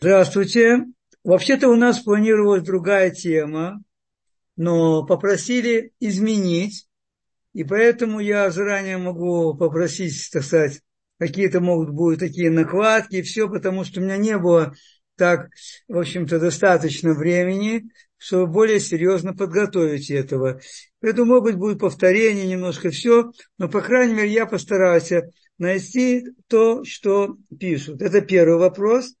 [0.00, 0.84] Здравствуйте.
[1.24, 3.82] Вообще-то у нас планировалась другая тема,
[4.54, 6.86] но попросили изменить,
[7.52, 10.82] и поэтому я заранее могу попросить, так сказать,
[11.18, 14.72] какие-то могут быть такие накладки, все, потому что у меня не было
[15.16, 15.48] так,
[15.88, 20.60] в общем-то, достаточно времени, чтобы более серьезно подготовить этого.
[21.00, 26.84] Поэтому, может быть, будет повторение немножко все, но, по крайней мере, я постарался найти то,
[26.84, 28.00] что пишут.
[28.00, 29.17] Это первый вопрос.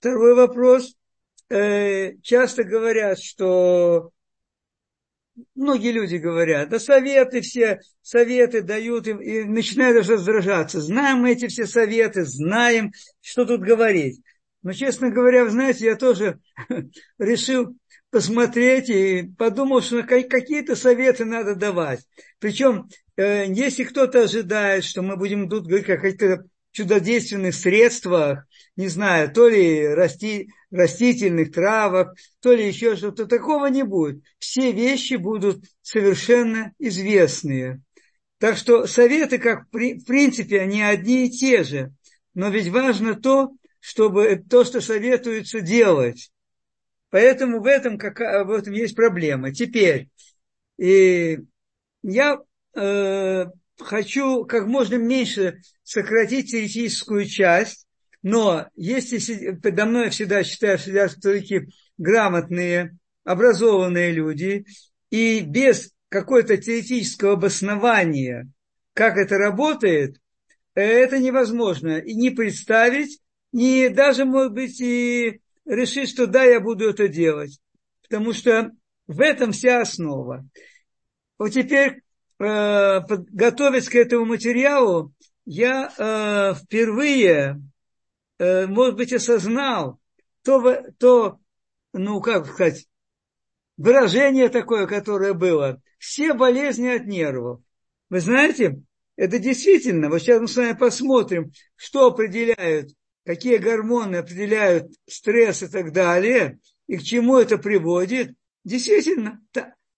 [0.00, 0.94] Второй вопрос.
[1.50, 4.12] Э, часто говорят, что
[5.54, 10.80] многие люди говорят, да советы все, советы дают им, и начинают раздражаться.
[10.80, 14.22] Знаем мы эти все советы, знаем, что тут говорить.
[14.62, 16.38] Но, честно говоря, вы знаете, я тоже
[17.18, 17.76] решил
[18.10, 22.00] посмотреть и подумал, что какие-то советы надо давать.
[22.38, 28.46] Причем, э, если кто-то ожидает, что мы будем тут говорить о каких-то чудодейственных средствах,
[28.80, 34.22] не знаю, то ли расти, растительных травах, то ли еще что-то, такого не будет.
[34.38, 37.82] Все вещи будут совершенно известные.
[38.38, 41.92] Так что советы, как в принципе, они одни и те же.
[42.32, 43.50] Но ведь важно то,
[43.80, 46.32] чтобы то, что советуется делать.
[47.10, 49.52] Поэтому в этом, как, в этом есть проблема.
[49.52, 50.08] Теперь,
[50.78, 51.40] и
[52.02, 52.38] я
[52.74, 53.44] э,
[53.78, 57.86] хочу как можно меньше сократить теоретическую часть,
[58.22, 61.68] но если подо мной всегда считаю, что сидят все-таки
[61.98, 64.64] грамотные, образованные люди,
[65.10, 68.48] и без какого-то теоретического обоснования,
[68.94, 70.20] как это работает,
[70.74, 73.20] это невозможно и не представить,
[73.52, 77.58] не даже, может быть, и решить, что да, я буду это делать.
[78.02, 78.70] Потому что
[79.06, 80.46] в этом вся основа.
[81.38, 82.02] Вот теперь
[82.40, 85.12] Э, готовясь к этому материалу,
[85.44, 87.54] я э, впервые, э,
[88.40, 90.00] может быть, осознал
[90.42, 91.38] то, то,
[91.92, 92.86] ну, как сказать,
[93.76, 95.82] выражение такое, которое было.
[95.98, 97.60] Все болезни от нервов.
[98.08, 98.82] Вы знаете,
[99.16, 102.90] это действительно, вот сейчас мы с вами посмотрим, что определяют,
[103.24, 108.34] какие гормоны определяют стресс и так далее, и к чему это приводит.
[108.64, 109.40] Действительно,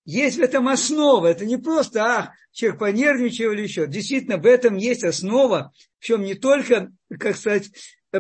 [0.05, 1.29] есть в этом основа.
[1.29, 3.87] Это не просто, а, человек понервничал или еще.
[3.87, 7.71] Действительно, в этом есть основа, причем не только, как сказать,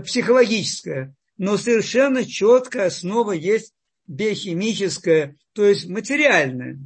[0.00, 3.74] психологическая, но совершенно четкая основа есть
[4.06, 6.78] биохимическая, то есть материальная.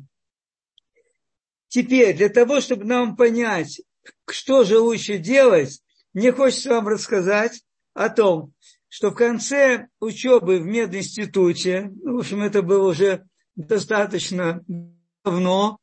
[1.68, 3.82] Теперь, для того, чтобы нам понять,
[4.30, 7.62] что же лучше делать, мне хочется вам рассказать
[7.94, 8.52] о том,
[8.88, 14.64] что в конце учебы в мединституте, в общем, это было уже достаточно
[15.24, 15.78] давно,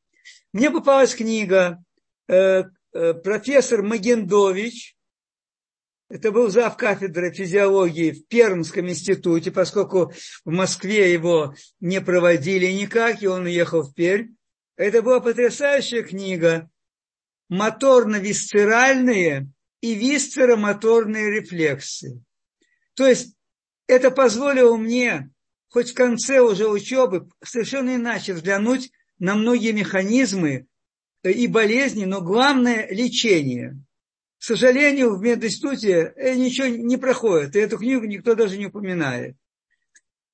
[0.51, 1.84] мне попалась книга
[2.28, 2.63] э,
[2.94, 4.92] э, профессор Магендович,
[6.13, 10.13] это был зав кафедры физиологии в Пермском институте, поскольку
[10.46, 14.35] в Москве его не проводили никак, и он уехал в Пермь.
[14.75, 16.69] Это была потрясающая книга
[17.50, 19.47] «Моторно-висцеральные
[19.81, 22.22] и висцеромоторные рефлексы».
[22.94, 23.35] То есть
[23.88, 25.31] это позволило мне
[25.69, 30.68] хоть в конце уже учебы совершенно иначе взглянуть на многие механизмы
[31.23, 33.84] и болезни, но главное– лечение.
[34.43, 39.37] К сожалению, в мединституте э, ничего не проходит, и эту книгу никто даже не упоминает.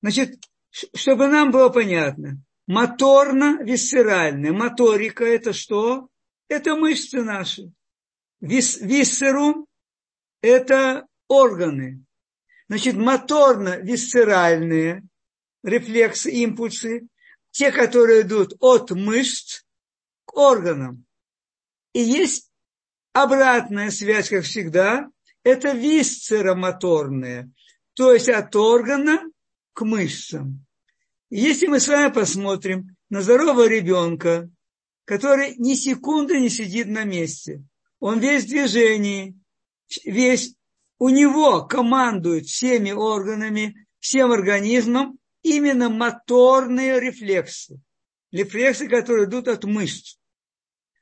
[0.02, 0.34] Значит,
[0.70, 4.50] чтобы нам было понятно, моторно-висцеральная.
[4.50, 6.08] Моторика– это что?
[6.48, 7.70] Это мышцы наши.
[8.40, 9.68] Вис, висцерум–
[10.42, 12.04] это органы.
[12.66, 15.04] Значит, моторно-висцеральные
[15.62, 17.06] рефлексы, импульсы,
[17.52, 19.62] те, которые идут от мышц
[20.24, 21.04] к органам.
[21.92, 22.49] И есть
[23.12, 25.08] обратная связь, как всегда,
[25.42, 27.50] это висцеромоторная,
[27.94, 29.20] то есть от органа
[29.72, 30.64] к мышцам.
[31.30, 34.50] Если мы с вами посмотрим на здорового ребенка,
[35.04, 37.62] который ни секунды не сидит на месте,
[37.98, 39.38] он весь в движении,
[40.04, 40.54] весь
[40.98, 47.80] у него командует всеми органами, всем организмом именно моторные рефлексы.
[48.32, 50.16] Рефлексы, которые идут от мышц.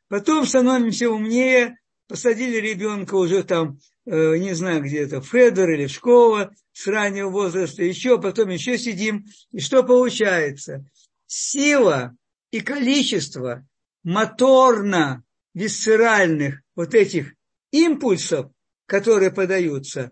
[0.09, 1.79] Потом становимся умнее,
[2.09, 7.29] посадили ребенка уже там, э, не знаю где-то, в Федор или в школу с раннего
[7.29, 9.27] возраста, еще, потом еще сидим.
[9.53, 10.85] И что получается?
[11.27, 12.17] Сила
[12.51, 13.65] и количество
[14.05, 17.35] моторно-висцеральных вот этих
[17.71, 18.51] импульсов,
[18.87, 20.11] которые подаются,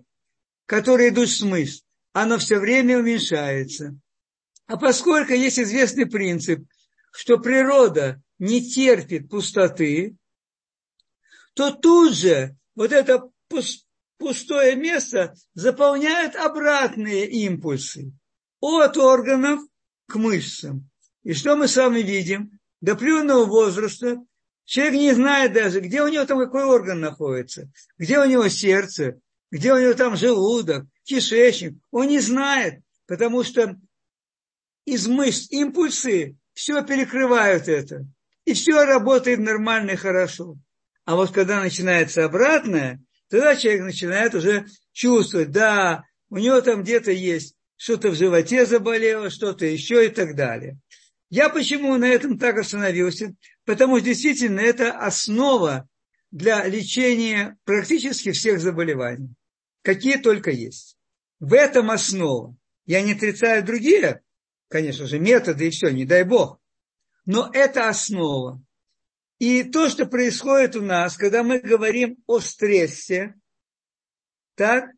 [0.67, 1.83] которые идут с мышц,
[2.13, 3.97] оно все время уменьшается.
[4.67, 6.67] А поскольку есть известный принцип,
[7.13, 10.17] что природа не терпит пустоты,
[11.57, 13.31] то тут же вот эта
[14.19, 18.13] пустое место заполняют обратные импульсы
[18.61, 19.61] от органов
[20.07, 20.91] к мышцам.
[21.25, 22.59] И что мы с вами видим?
[22.83, 24.19] До определенного возраста
[24.67, 29.19] человек не знает даже, где у него там какой орган находится, где у него сердце,
[29.51, 31.79] где у него там желудок, кишечник.
[31.91, 33.77] Он не знает, потому что
[34.85, 38.07] из мышц импульсы все перекрывают это.
[38.45, 40.59] И все работает нормально и хорошо.
[41.07, 43.01] А вот когда начинается обратное,
[43.31, 49.31] тогда человек начинает уже чувствовать, да, у него там где-то есть что-то в животе заболело,
[49.31, 50.79] что-то еще и так далее.
[51.31, 53.35] Я почему на этом так остановился?
[53.65, 55.89] Потому что действительно это основа
[56.33, 59.29] для лечения практически всех заболеваний,
[59.83, 60.97] какие только есть.
[61.39, 62.57] В этом основа.
[62.85, 64.23] Я не отрицаю другие,
[64.69, 66.59] конечно же, методы и все, не дай бог.
[67.27, 68.61] Но это основа.
[69.39, 73.35] И то, что происходит у нас, когда мы говорим о стрессе,
[74.55, 74.91] так,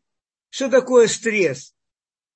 [0.49, 1.73] что такое стресс?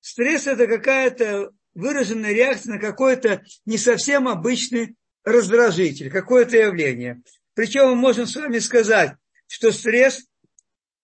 [0.00, 7.22] Стресс– это какая-то выраженная реакция на какой-то не совсем обычный раздражитель, какое-то явление.
[7.54, 9.16] Причем мы можем с вами сказать,
[9.46, 10.26] что стресс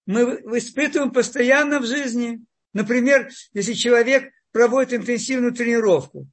[0.07, 2.41] мы испытываем постоянно в жизни.
[2.73, 6.27] Например, если человек проводит интенсивную тренировку,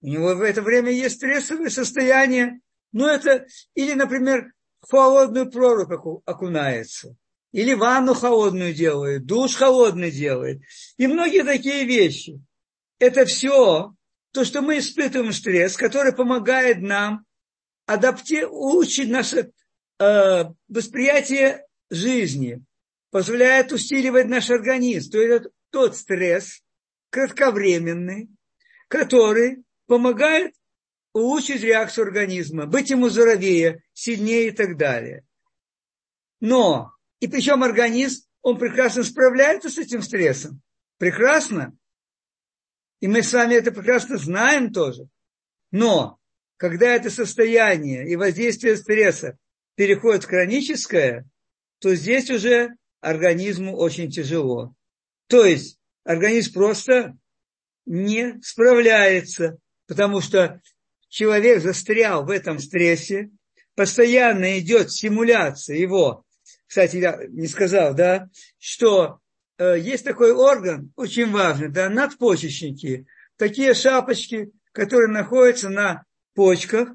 [0.00, 2.60] у него в это время есть стрессовое состояние,
[2.96, 5.92] но это, или, например, в холодную прорубь
[6.24, 7.14] окунается,
[7.52, 10.62] или ванну холодную делает, душ холодный делает,
[10.96, 12.40] и многие такие вещи.
[12.98, 13.92] Это все
[14.30, 17.26] то, что мы испытываем стресс, который помогает нам
[17.84, 18.44] адапти...
[18.44, 19.52] улучшить наше
[19.98, 22.64] э, восприятие жизни,
[23.10, 25.10] позволяет усиливать наш организм.
[25.10, 26.62] То есть это тот стресс,
[27.10, 28.30] кратковременный,
[28.88, 30.54] который помогает
[31.16, 35.24] улучшить реакцию организма, быть ему здоровее, сильнее и так далее.
[36.40, 40.60] Но, и причем организм, он прекрасно справляется с этим стрессом.
[40.98, 41.74] Прекрасно.
[43.00, 45.08] И мы с вами это прекрасно знаем тоже.
[45.70, 46.18] Но,
[46.58, 49.38] когда это состояние и воздействие стресса
[49.74, 51.26] переходит в хроническое,
[51.78, 54.74] то здесь уже организму очень тяжело.
[55.28, 57.16] То есть организм просто
[57.86, 60.60] не справляется, потому что
[61.16, 63.30] человек застрял в этом стрессе,
[63.74, 66.26] постоянно идет симуляция его.
[66.66, 68.28] Кстати, я не сказал, да,
[68.58, 69.20] что
[69.56, 73.06] э, есть такой орган, очень важный, да, надпочечники,
[73.38, 76.04] такие шапочки, которые находятся на
[76.34, 76.90] почках,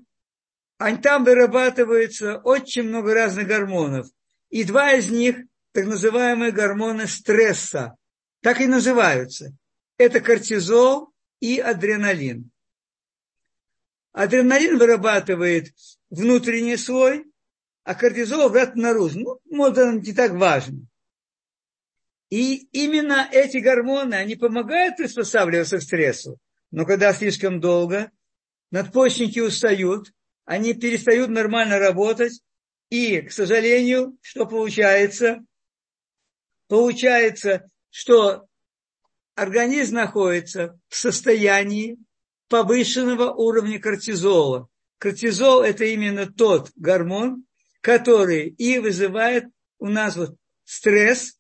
[0.78, 4.06] а там вырабатывается очень много разных гормонов.
[4.52, 5.38] И два из них,
[5.72, 7.96] так называемые гормоны стресса,
[8.44, 9.52] так и называются.
[9.98, 12.50] Это кортизол и адреналин.
[14.13, 15.74] Адреналин вырабатывает
[16.10, 17.25] внутренний слой,
[17.84, 19.19] а кортизол обратно наружу.
[19.19, 20.88] Ну, может, не так важен.
[22.30, 26.38] И именно эти гормоны, они помогают приспосабливаться к стрессу.
[26.72, 28.12] Но когда слишком долго,
[28.72, 30.13] надпочечники устают,
[30.46, 32.42] они перестают нормально работать,
[32.90, 35.40] и, к сожалению, что получается?
[36.68, 38.48] Получается, что
[39.36, 41.98] организм находится в состоянии
[42.51, 44.68] повышенного уровня кортизола.
[45.00, 47.45] Кортизол– это именно тот гормон,
[47.80, 49.45] который и вызывает
[49.80, 51.39] у нас вот стресс,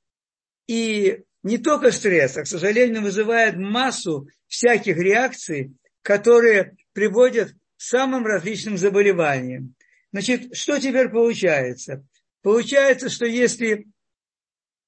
[0.67, 8.25] и не только стресс, а, к сожалению, вызывает массу всяких реакций, которые приводят к самым
[8.25, 9.75] различным заболеваниям.
[10.13, 12.05] Значит, что теперь получается?
[12.41, 13.85] Получается, что если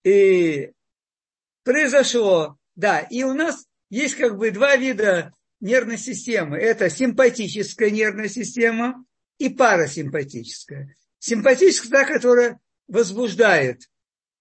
[0.05, 0.71] и
[1.63, 6.57] произошло, да, и у нас есть как бы два вида нервной системы.
[6.57, 9.05] Это симпатическая нервная система
[9.37, 10.93] и парасимпатическая.
[11.19, 13.89] Симпатическая, та, которая возбуждает.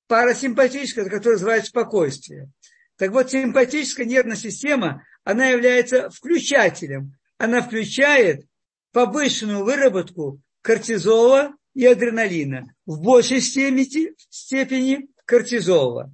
[0.08, 2.50] Парасимпатическая, которая называется спокойствие.
[2.98, 7.16] Так вот, симпатическая нервная система, она является включателем.
[7.38, 8.44] Она включает
[8.92, 12.74] повышенную выработку кортизола и адреналина.
[12.84, 16.12] В большей степени, степени кортизола.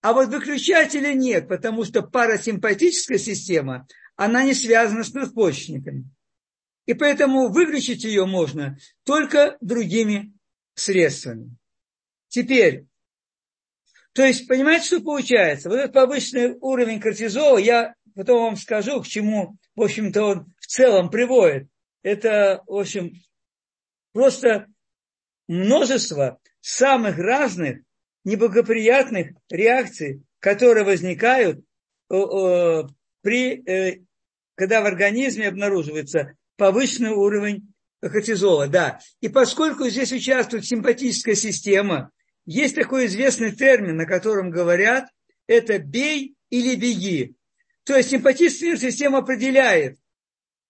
[0.00, 3.86] А вот выключателя нет, потому что парасимпатическая система,
[4.20, 6.04] она не связана с надпочечниками.
[6.84, 10.34] И поэтому выключить ее можно только другими
[10.74, 11.56] средствами.
[12.28, 12.84] Теперь,
[14.12, 15.70] то есть, понимаете, что получается?
[15.70, 20.66] Вот этот повышенный уровень кортизола, я потом вам скажу, к чему, в общем-то, он в
[20.66, 21.68] целом приводит.
[22.02, 23.14] Это, в общем,
[24.12, 24.66] просто
[25.48, 27.78] множество самых разных
[28.24, 31.64] неблагоприятных реакций, которые возникают
[33.22, 34.00] при э,
[34.60, 39.00] когда в организме обнаруживается повышенный уровень кортизола, да.
[39.22, 42.10] И поскольку здесь участвует симпатическая система,
[42.44, 45.08] есть такой известный термин, на котором говорят,
[45.46, 47.36] это бей или беги.
[47.84, 49.96] То есть симпатическая система определяет,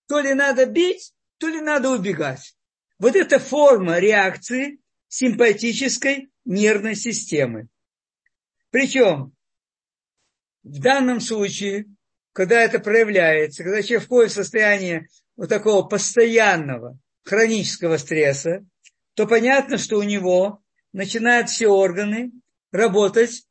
[0.07, 2.55] то ли надо бить, то ли надо убегать.
[3.01, 4.79] Вот это форма реакции
[5.09, 7.67] симпатической нервной системы.
[8.71, 9.35] Причем
[10.63, 11.87] в данном случае,
[12.33, 18.65] когда это проявляется, когда человек входит в состояние вот такого постоянного хронического стресса,
[19.15, 22.33] то понятно, что у него начинают все органы
[22.73, 23.45] работать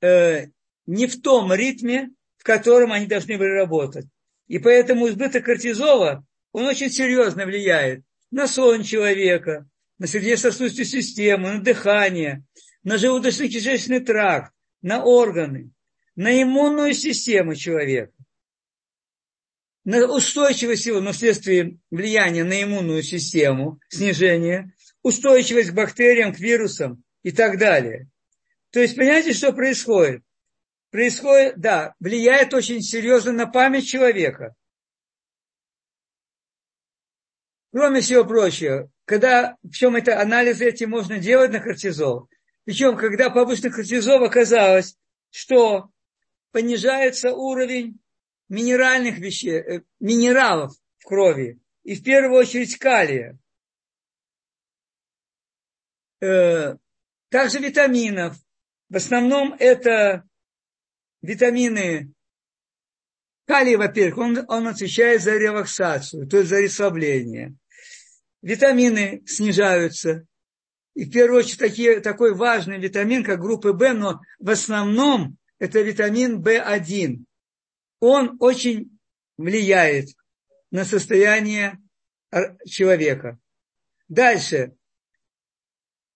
[0.00, 0.46] э,
[0.86, 4.06] не в том ритме, в котором они должны были работать.
[4.48, 11.60] И поэтому избыток кортизола, он очень серьезно влияет на сон человека, на сердечно-сосудистую систему, на
[11.60, 12.44] дыхание,
[12.82, 14.52] на желудочно-кишечный тракт,
[14.82, 15.70] на органы,
[16.16, 18.12] на иммунную систему человека,
[19.84, 27.02] на устойчивость его, но вследствие влияния на иммунную систему, снижение, устойчивость к бактериям, к вирусам
[27.22, 28.08] и так далее.
[28.70, 30.22] То есть, понимаете, что происходит?
[30.90, 34.54] Происходит, да, влияет очень серьезно на память человека.
[37.72, 42.28] Кроме всего прочего, когда, причем это анализы эти можно делать на кортизол,
[42.64, 44.96] причем когда повышенный кортизол оказалось,
[45.30, 45.90] что
[46.52, 48.00] понижается уровень
[48.48, 53.38] минеральных веществ, э, минералов в крови, и в первую очередь калия.
[56.20, 56.76] Э,
[57.30, 58.36] также витаминов.
[58.88, 60.24] В основном это
[61.22, 62.12] витамины
[63.50, 67.56] Калий, во-первых, он, он отвечает за релаксацию, то есть за расслабление.
[68.42, 70.24] Витамины снижаются.
[70.94, 75.82] И в первую очередь такие, такой важный витамин, как группа В, но в основном это
[75.82, 77.24] витамин В1.
[78.00, 78.98] Он очень
[79.36, 80.08] влияет
[80.72, 81.78] на состояние
[82.66, 83.38] человека.
[84.08, 84.74] Дальше.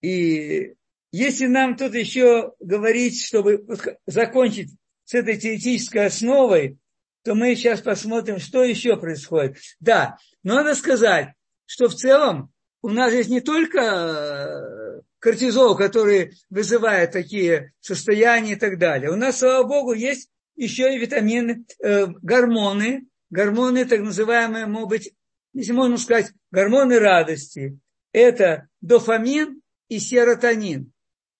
[0.00, 0.74] И
[1.12, 3.64] если нам тут еще говорить, чтобы
[4.06, 4.70] закончить
[5.04, 6.78] с этой теоретической основой,
[7.22, 9.58] то мы сейчас посмотрим, что еще происходит.
[9.80, 11.34] Да, но надо сказать,
[11.66, 18.57] что в целом у нас есть не только э, кортизол, который вызывает такие состояния и
[18.57, 19.11] так далее.
[19.11, 25.14] У нас, слава богу, есть еще и витамины, э, гормоны, гормоны так называемые, могут быть,
[25.54, 27.78] если можно сказать, гормоны радости.
[28.12, 30.93] Это дофамин и серотонин.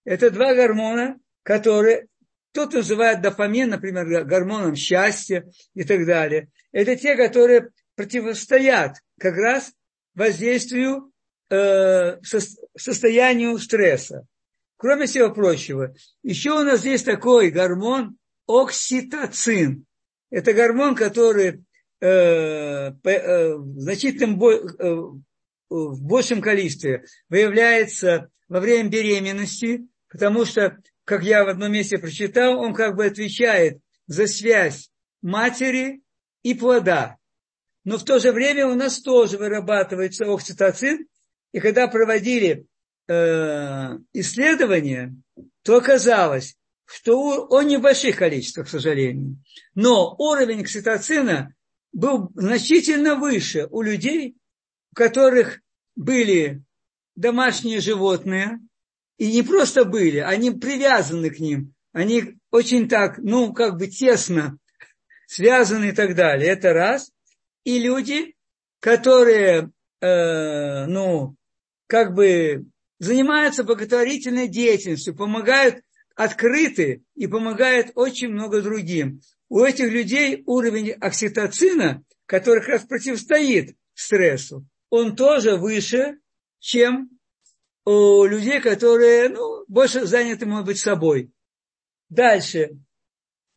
[0.07, 2.07] Это два гормона, которые
[2.53, 6.49] кто-то называет дофамин, например, гормоном счастья и так далее.
[6.73, 9.75] Это те, которые противостоят как раз
[10.15, 11.13] воздействию
[11.51, 12.21] э,
[12.77, 14.27] состоянию стресса.
[14.77, 19.87] Кроме всего прочего, еще у нас есть такой гормон окситоцин.
[20.31, 21.65] Это гормон, который
[22.01, 25.25] э, э, в значительном э,
[25.71, 32.59] в большем количестве выявляется во время беременности, потому что, как я в одном месте прочитал,
[32.59, 34.91] он как бы отвечает за связь
[35.23, 36.03] матери
[36.43, 37.17] и плода.
[37.85, 41.07] Но в то же время у нас тоже вырабатывается окситоцин,
[41.55, 42.67] и когда проводили
[43.07, 45.15] э, исследования,
[45.63, 49.41] то оказалось, что он не в больших количествах, к сожалению.
[49.77, 51.55] Но уровень окситоцина
[51.93, 54.35] был значительно выше у людей,
[54.91, 55.61] у которых
[55.95, 56.61] были
[57.15, 58.59] домашние животные,
[59.17, 64.59] и не просто были, они привязаны к ним, они очень так, ну, как бы тесно
[65.29, 66.51] связаны и так далее.
[66.51, 67.13] Это раз.
[67.63, 68.35] И люди,
[68.81, 69.71] которые,
[70.01, 71.37] э, ну,
[71.95, 72.67] как бы
[72.99, 75.77] занимаются благотворительной деятельностью, помогают
[76.17, 79.21] открыты и помогают очень много другим.
[79.49, 86.19] У этих людей уровень окситоцина, который как раз противостоит стрессу, он тоже выше,
[86.59, 87.11] чем
[87.85, 91.31] у людей, которые ну, больше заняты, может быть, собой.
[92.09, 92.71] Дальше.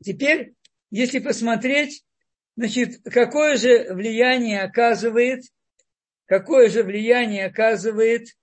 [0.03, 0.53] Теперь,
[0.91, 2.06] если посмотреть,
[2.56, 5.41] значит, какое же влияние оказывает,
[6.28, 8.38] какое же влияние оказывает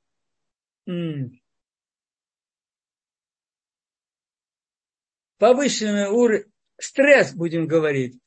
[5.38, 8.18] повышенный уровень, стресс, будем говорить,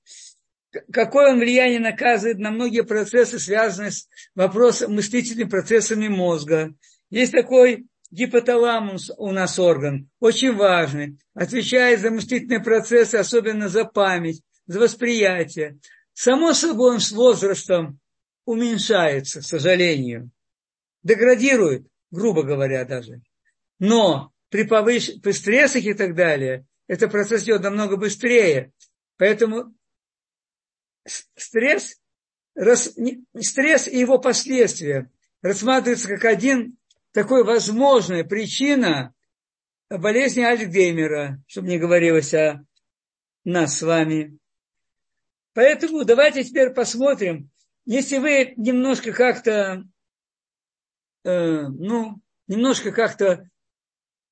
[0.92, 6.74] какое он влияние наказывает на многие процессы, связанные с вопросом, мыслительными процессами мозга.
[7.10, 14.42] Есть такой гипоталамус у нас орган, очень важный, отвечает за мыслительные процессы, особенно за память,
[14.66, 15.80] за восприятие.
[16.14, 18.00] Само собой он с возрастом
[18.48, 20.32] уменьшается, к сожалению,
[21.04, 23.22] деградирует, грубо говоря даже.
[23.78, 25.20] Но при, повыш...
[25.22, 28.72] при стрессах и так далее, этот процесс идет намного быстрее.
[29.18, 29.76] Поэтому
[31.36, 32.02] стресс,
[32.56, 32.96] рас,
[33.38, 35.12] стресс и его последствия
[35.42, 36.78] рассматриваются как один
[37.12, 39.14] такой возможная причина
[39.90, 42.66] болезни Альцгеймера, чтобы не говорилось о
[43.44, 44.38] нас с вами.
[45.54, 47.50] Поэтому давайте теперь посмотрим,
[47.88, 49.86] если вы немножко как-то,
[51.24, 53.50] э, ну, немножко как-то,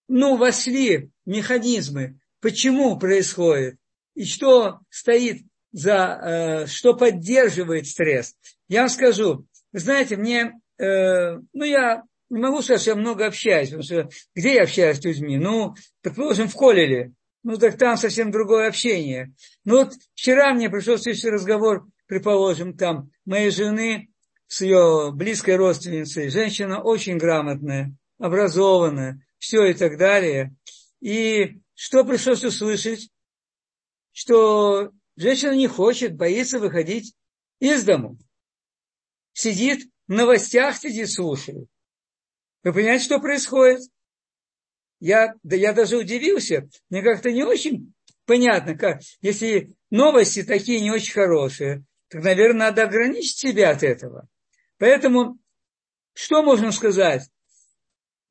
[0.09, 3.77] ну, вошли механизмы, почему происходит
[4.13, 8.35] и что стоит за, э, что поддерживает стресс.
[8.67, 13.69] Я вам скажу, знаете, мне, э, ну, я не могу сказать, что я много общаюсь,
[13.69, 15.37] потому что где я общаюсь с людьми?
[15.37, 17.13] Ну, предположим, в Колеле.
[17.43, 19.33] Ну, так там совсем другое общение.
[19.63, 24.09] Ну, вот вчера мне пришел следующий разговор, предположим, там, моей жены
[24.47, 26.29] с ее близкой родственницей.
[26.29, 30.55] Женщина очень грамотная, образованная, все и так далее.
[31.01, 33.09] И что пришлось услышать?
[34.11, 37.15] Что женщина не хочет, боится выходить
[37.59, 38.17] из дому.
[39.33, 41.67] Сидит, в новостях сидит, слушает.
[42.63, 43.81] Вы понимаете, что происходит?
[44.99, 46.69] Я, да я даже удивился.
[46.89, 47.93] Мне как-то не очень
[48.25, 51.83] понятно, как, если новости такие не очень хорошие,
[52.15, 54.29] так, наверное, надо ограничить себя от этого.
[54.77, 55.37] Поэтому,
[56.13, 57.29] что можно сказать?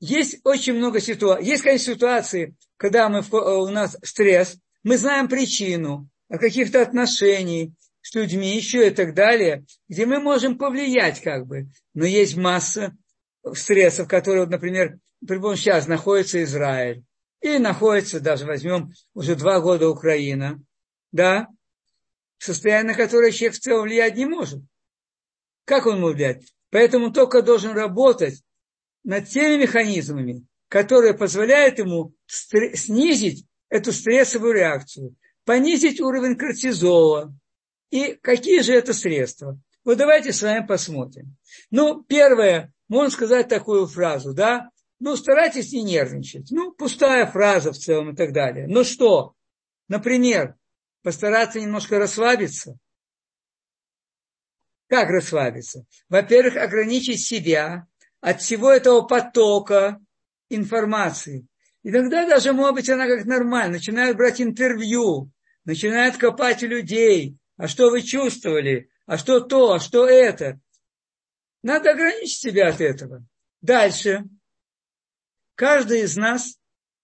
[0.00, 1.44] Есть очень много ситуаций.
[1.44, 8.56] Есть, конечно, ситуации, когда мы, у нас стресс, мы знаем причину, каких-то отношениях с людьми
[8.56, 11.68] еще и так далее, где мы можем повлиять как бы.
[11.92, 12.96] Но есть масса
[13.52, 17.04] стрессов, которые, например, припомню, сейчас находится Израиль,
[17.42, 20.58] и находится, даже возьмем, уже два года Украина,
[21.12, 21.48] да,
[22.44, 24.60] состояние, на которое человек в целом влиять не может.
[25.64, 26.54] Как он может влиять?
[26.70, 28.42] Поэтому только должен работать
[29.04, 37.34] над теми механизмами, которые позволяют ему снизить эту стрессовую реакцию, понизить уровень кортизола.
[37.90, 39.58] И какие же это средства?
[39.84, 41.36] Вот давайте с вами посмотрим.
[41.70, 44.70] Ну, первое, можно сказать такую фразу, да,
[45.00, 46.50] ну, старайтесь не нервничать.
[46.50, 48.66] Ну, пустая фраза в целом и так далее.
[48.66, 49.34] Но что?
[49.88, 50.56] Например,
[51.04, 52.78] постараться немножко расслабиться.
[54.88, 55.84] Как расслабиться?
[56.08, 57.86] Во-первых, ограничить себя
[58.20, 60.00] от всего этого потока
[60.48, 61.46] информации.
[61.82, 63.74] Иногда даже, может быть, она как нормально.
[63.74, 65.30] Начинают брать интервью,
[65.66, 67.36] начинают копать людей.
[67.58, 68.88] А что вы чувствовали?
[69.04, 69.74] А что то?
[69.74, 70.58] А что это?
[71.62, 73.26] Надо ограничить себя от этого.
[73.60, 74.24] Дальше.
[75.54, 76.58] Каждый из нас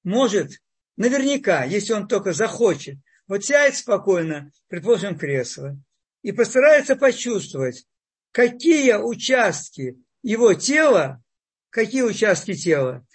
[0.04, 0.52] может,
[0.96, 2.96] наверняка, если он только захочет,
[3.30, 5.78] вот сядет спокойно, предположим, кресло,
[6.22, 7.86] и постарается почувствовать,
[8.32, 11.22] какие участки его тела,
[11.70, 13.06] какие участки тела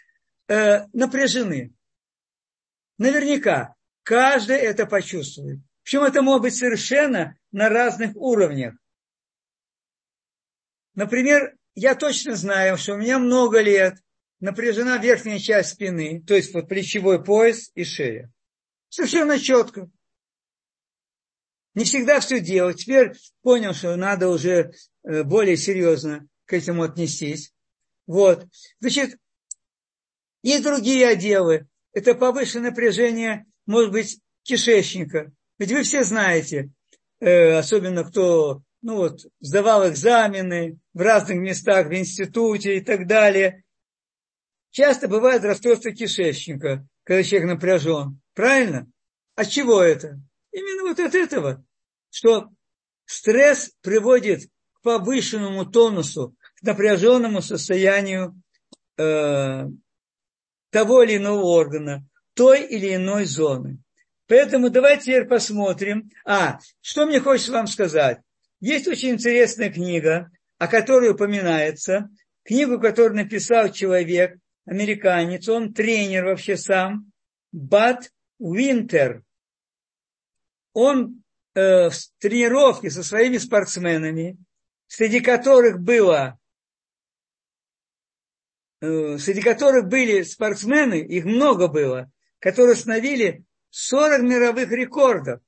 [0.47, 1.73] э, напряжены.
[2.97, 5.60] Наверняка каждый это почувствует.
[5.84, 8.75] Причем это может быть совершенно на разных уровнях.
[10.93, 13.97] Например, я точно знаю, что у меня много лет
[14.39, 18.32] напряжена верхняя часть спины, то есть вот плечевой пояс и шея.
[18.88, 19.89] Совершенно четко.
[21.76, 22.78] Не всегда все делать.
[22.82, 24.72] Теперь понял, что надо уже
[25.04, 27.54] э, более серьезно к этому отнестись.
[28.08, 28.48] Вот.
[28.80, 29.18] Значит,
[30.42, 31.68] есть другие отделы.
[31.94, 35.32] Это повышенное напряжение, может быть, кишечника.
[35.60, 36.72] Ведь вы все знаете,
[37.20, 43.64] э, особенно кто ну вот, сдавал экзамены в разных местах, в институте и так далее.
[44.70, 48.22] Часто бывает расстройство кишечника, когда человек напряжен.
[48.36, 48.88] Правильно?
[49.36, 50.22] От чего это?
[50.56, 51.65] Именно вот от этого,
[52.10, 52.48] что
[53.06, 58.41] стресс приводит к повышенному тонусу, к напряженному состоянию
[58.98, 59.65] э,
[60.70, 63.80] того или иного органа, той или иной зоны.
[64.28, 66.10] Поэтому давайте теперь посмотрим.
[66.26, 68.20] А, что мне хочется вам сказать?
[68.62, 72.08] Есть очень интересная книга, о которой упоминается,
[72.44, 77.12] книгу, которую написал человек, американец, он тренер вообще сам,
[77.52, 79.25] Бат Винтер.
[80.76, 81.24] Он
[81.56, 84.38] э, в тренировке со своими спортсменами,
[84.88, 86.38] среди которых было
[88.82, 95.40] э, среди которых были спортсмены, их много было, которые установили 40 мировых рекордов.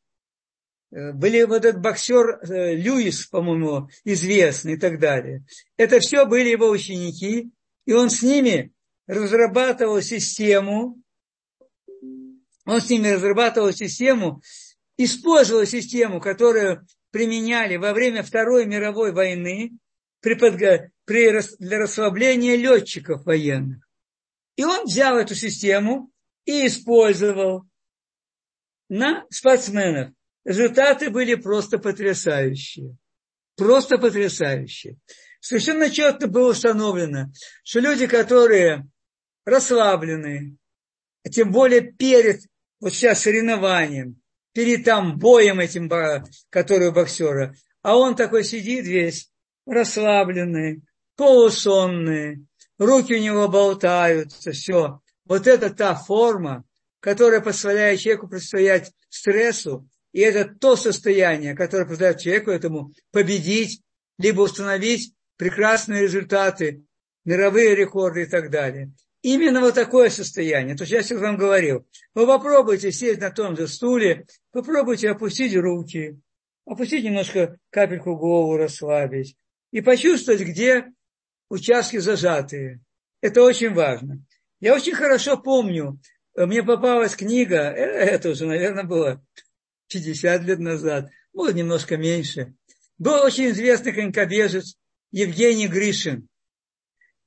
[0.92, 5.44] Э, были вот этот боксер э, Льюис, по-моему, известный и так далее.
[5.76, 7.52] Это все были его ученики,
[7.86, 8.72] и он с ними
[9.08, 11.02] разрабатывал систему,
[12.66, 14.42] он с ними разрабатывал систему,
[14.98, 19.72] использовал систему, которую применяли во время Второй мировой войны
[20.22, 20.92] при подго...
[21.06, 21.40] при...
[21.60, 23.88] для расслабления летчиков военных.
[24.56, 26.12] И он взял эту систему
[26.46, 27.64] и использовал
[28.90, 30.12] на спортсменах.
[30.44, 32.96] Результаты были просто потрясающие.
[33.56, 34.98] Просто потрясающие.
[35.40, 37.32] Совершенно четко было установлено,
[37.64, 38.88] что люди, которые
[39.46, 40.58] расслаблены,
[41.24, 42.42] а тем более перед
[42.80, 44.22] вот сейчас соревнованием,
[44.58, 45.88] перед там боем этим,
[46.50, 49.30] который у боксера, а он такой сидит весь
[49.68, 50.82] расслабленный,
[51.16, 52.48] полусонный,
[52.80, 55.00] руки у него болтаются, все.
[55.26, 56.64] Вот это та форма,
[57.02, 63.84] которая позволяет человеку противостоять стрессу, и это то состояние, которое позволяет человеку этому победить,
[64.18, 66.84] либо установить прекрасные результаты,
[67.26, 68.92] мировые рекорды и так далее.
[69.22, 70.76] Именно вот такое состояние.
[70.76, 71.86] То есть я сейчас вам говорил.
[72.14, 76.20] Вы попробуйте сесть на том же стуле, попробуйте опустить руки,
[76.66, 79.36] опустить немножко капельку голову, расслабить.
[79.72, 80.86] И почувствовать, где
[81.50, 82.80] участки зажатые.
[83.22, 84.24] Это очень важно.
[84.60, 86.00] Я очень хорошо помню,
[86.36, 89.24] мне попалась книга, э, это уже, наверное, было
[89.88, 92.54] 50 лет назад, может, немножко меньше.
[92.98, 94.78] Был очень известный конькобежец
[95.12, 96.28] Евгений Гришин.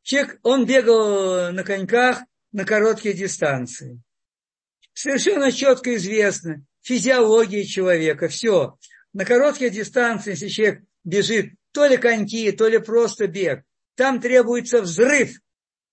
[0.02, 4.00] Человек, он бегал на коньках на короткие дистанции.
[4.92, 8.76] Совершенно четко известно физиология человека, все.
[9.12, 13.62] На короткие дистанции, если человек бежит то ли коньки, то ли просто бег,
[13.94, 15.38] там требуется взрыв,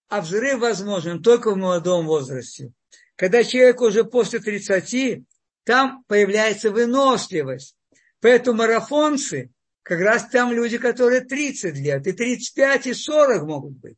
[0.10, 2.72] а взрыв возможен только в молодом возрасте.
[3.16, 5.24] Когда человек уже после 30,
[5.64, 7.76] там появляется выносливость.
[8.22, 9.52] Поэтому марафонцы,
[9.88, 13.96] как раз там люди, которые 30 лет, и 35, и 40 могут быть.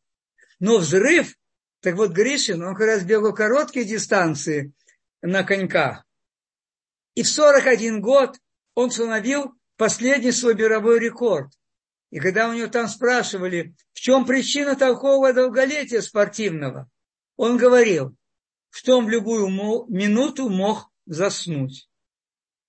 [0.60, 1.34] Но взрыв,
[1.82, 4.72] так вот Гришин, он как раз бегал короткие дистанции
[5.24, 6.06] на коньках.
[7.16, 8.38] И в 41 год
[8.76, 11.52] он установил последний свой мировой рекорд.
[12.12, 16.88] И когда у него там спрашивали, в чем причина такого долголетия спортивного,
[17.36, 18.16] он говорил,
[18.70, 19.48] что он в любую
[19.90, 21.89] минуту мог заснуть.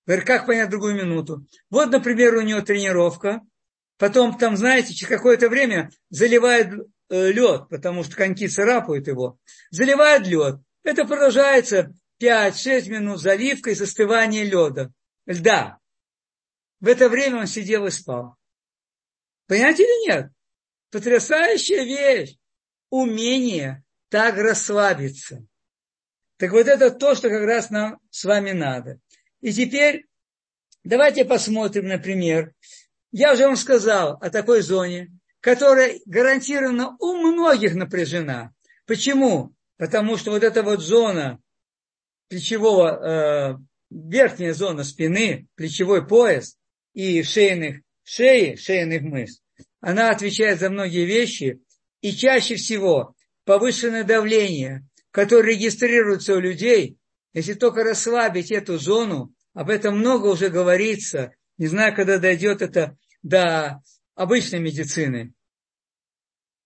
[0.05, 1.45] Как понять другую минуту?
[1.69, 3.41] Вот, например, у него тренировка,
[3.97, 6.73] потом там, знаете, через какое-то время заливает
[7.09, 9.37] э, лед, потому что коньки царапают его,
[9.69, 10.59] заливает лед.
[10.83, 14.91] Это продолжается 5-6 минут заливка и застывание леда,
[15.25, 15.77] льда.
[16.79, 18.35] В это время он сидел и спал.
[19.47, 20.31] Понимаете или нет?
[20.89, 22.37] Потрясающая вещь.
[22.89, 25.45] Умение так расслабиться.
[26.37, 28.99] Так вот это то, что как раз нам с вами надо.
[29.41, 30.05] И теперь
[30.83, 32.53] давайте посмотрим, например,
[33.11, 38.53] я уже вам сказал о такой зоне, которая гарантированно у многих напряжена.
[38.85, 39.53] Почему?
[39.77, 41.39] Потому что вот эта вот зона
[42.29, 43.57] плечевого, э,
[43.89, 46.57] верхняя зона спины, плечевой пояс
[46.93, 49.41] и шейных, шеи, шейных мышц,
[49.81, 51.59] она отвечает за многие вещи,
[52.01, 56.97] и чаще всего повышенное давление, которое регистрируется у людей,
[57.33, 62.97] если только расслабить эту зону, об этом много уже говорится, не знаю, когда дойдет это
[63.21, 63.81] до
[64.15, 65.33] обычной медицины.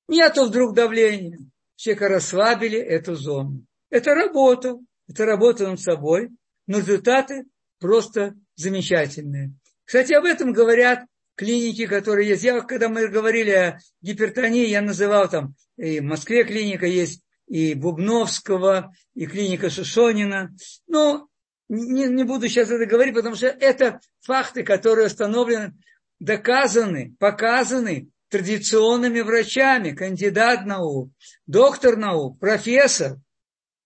[0.08, 1.40] Нету вдруг давления.
[1.76, 3.66] Человека расслабили эту зону.
[3.90, 4.78] Это работа.
[5.08, 6.30] Это работа над собой.
[6.68, 7.46] Но результаты
[7.80, 9.54] просто замечательные.
[9.84, 12.44] Кстати, об этом говорят клиники, которые есть.
[12.44, 17.74] Я, когда мы говорили о гипертонии, я называл там, и в Москве клиника есть, и
[17.74, 20.56] Бубновского, и клиника Шишонина.
[20.88, 21.28] Но
[21.70, 25.74] не, не буду сейчас это говорить, потому что это факты, которые установлены,
[26.20, 31.12] доказаны, показаны традиционными врачами, кандидат наук,
[31.46, 33.18] доктор наук, профессор.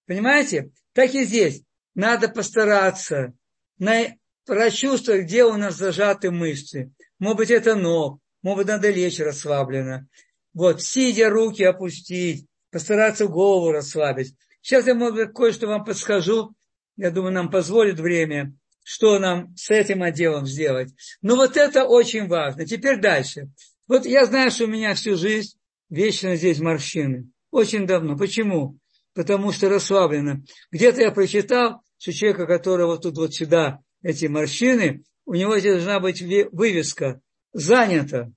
[0.08, 0.72] Понимаете?
[0.94, 1.64] Так и здесь.
[1.96, 3.34] Надо постараться
[3.78, 6.92] на, прочувствовать, где у нас зажаты мышцы.
[7.20, 10.08] Может быть, это ног, может быть, надо лечь расслабленно.
[10.54, 14.36] Вот, сидя, руки опустить, постараться голову расслабить.
[14.62, 16.54] Сейчас я, может быть, кое-что вам подскажу.
[16.98, 18.54] Я думаю, нам позволит время,
[18.84, 20.94] что нам с этим отделом сделать.
[21.22, 22.66] Но вот это очень важно.
[22.66, 23.50] Теперь дальше.
[23.88, 25.58] Вот я знаю, что у меня всю жизнь
[25.90, 27.30] вечно здесь морщины.
[27.52, 28.18] Очень давно.
[28.18, 28.78] Почему?
[29.14, 30.44] Потому что расслаблено.
[30.72, 36.00] Где-то я прочитал, что человека, которого тут вот сюда эти морщины, у него здесь должна
[36.00, 37.22] быть вывеска
[37.54, 38.32] «занято».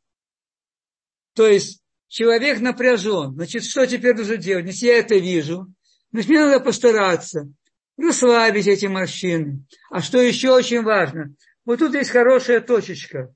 [1.35, 1.82] То есть
[2.13, 3.33] человек напряжен.
[3.33, 4.67] Значит, что теперь нужно делать?
[4.67, 5.73] Если я это вижу,
[6.13, 7.49] значит, мне надо постараться
[7.97, 9.65] расслабить эти морщины.
[9.91, 11.35] А что еще очень важно?
[11.65, 13.35] Вот тут есть хорошая точечка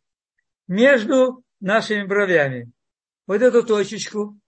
[0.68, 2.70] между нашими бровями.
[3.26, 4.38] Вот эту точечку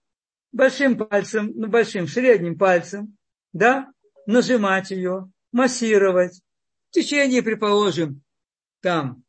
[0.52, 3.16] большим пальцем, ну, большим, средним пальцем,
[3.54, 3.90] да,
[4.26, 6.38] нажимать ее, массировать.
[6.90, 8.20] В течение, предположим,
[8.82, 9.24] там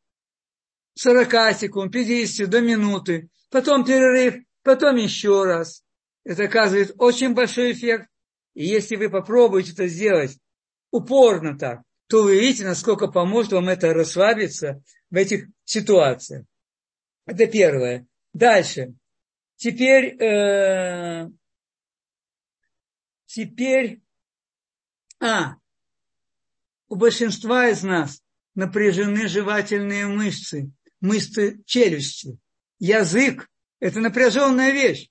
[0.95, 5.83] 40 секунд, 50 до минуты, потом перерыв, потом еще раз.
[6.23, 8.09] Это оказывает очень большой эффект.
[8.53, 10.37] И если вы попробуете это сделать
[10.91, 16.45] упорно так, то вы видите, насколько поможет вам это расслабиться в этих ситуациях.
[17.25, 18.07] Это первое.
[18.33, 18.93] Дальше.
[19.55, 21.29] Теперь, э,
[23.27, 24.01] теперь
[25.21, 25.55] А,
[26.87, 28.23] у большинства из нас
[28.55, 32.39] напряжены жевательные мышцы, мышцы челюсти.
[32.79, 35.09] Язык– это напряженная вещь.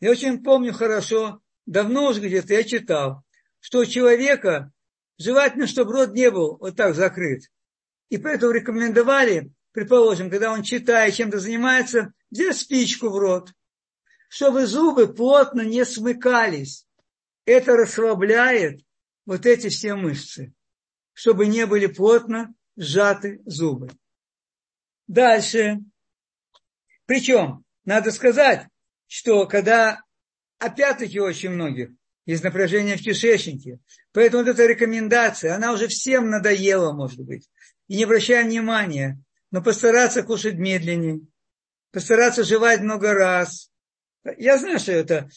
[0.00, 3.24] Я очень помню хорошо, давно уже где-то я читал,
[3.60, 4.72] что у человека
[5.18, 7.42] желательно, чтобы рот не был вот так закрыт.
[8.08, 13.52] И поэтому рекомендовали, предположим, когда он читает, чем-то занимается, взять спичку в рот,
[14.28, 16.86] чтобы зубы плотно не смыкались.
[17.44, 18.82] Это расслабляет
[19.26, 20.52] вот эти все мышцы,
[21.12, 23.90] чтобы не были плотно сжаты зубы.
[25.06, 25.80] Дальше.
[27.08, 28.66] Причем, надо сказать,
[29.06, 30.02] что когда,
[30.58, 31.88] опять-таки, очень многих
[32.26, 33.78] есть напряжение в кишечнике,
[34.12, 37.48] поэтому вот эта рекомендация, она уже всем надоела, может быть.
[37.86, 39.18] И не обращаем внимания,
[39.50, 41.20] но постараться кушать медленнее,
[41.92, 43.70] постараться жевать много раз.
[44.36, 45.30] Я знаю, что это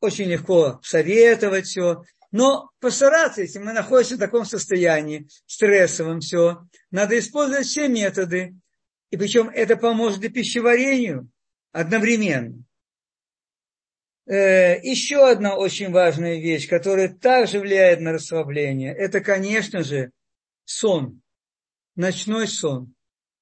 [0.00, 7.18] очень легко советовать все, но постараться, если мы находимся в таком состоянии, стрессовом все, надо
[7.18, 8.54] использовать все методы.
[9.16, 11.30] И причем это поможет и пищеварению
[11.72, 12.62] одновременно.
[14.26, 20.10] Э, еще одна очень важная вещь, которая также влияет на расслабление, это, конечно же,
[20.66, 21.22] сон,
[21.94, 22.94] ночной сон.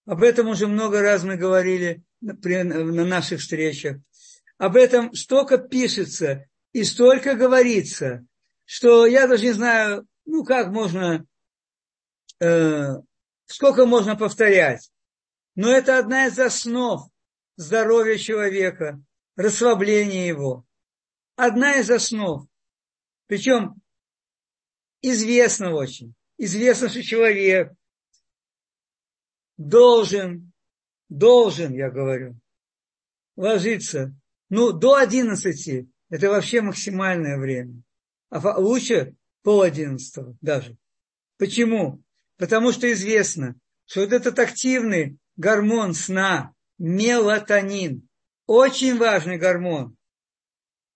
[0.06, 3.96] Об этом уже много раз мы говорили на наших встречах.
[4.58, 8.24] Об этом столько пишется и столько говорится,
[8.64, 11.26] что я даже не знаю, ну как можно,
[12.38, 12.94] э,
[13.46, 14.88] сколько можно повторять.
[15.54, 17.08] Но это одна из основ
[17.56, 19.00] здоровья человека,
[19.36, 20.66] расслабления его
[21.36, 22.46] одна из основ.
[23.26, 23.80] Причем
[25.02, 26.14] известно очень.
[26.36, 27.72] Известно, что человек
[29.56, 30.52] должен,
[31.08, 32.36] должен, я говорю,
[33.36, 34.14] ложиться,
[34.48, 37.82] ну, до 11, это вообще максимальное время.
[38.30, 40.76] А лучше пол одиннадцатого даже.
[41.38, 42.02] Почему?
[42.36, 48.08] Потому что известно, что вот этот активный гормон сна, мелатонин,
[48.46, 49.96] очень важный гормон,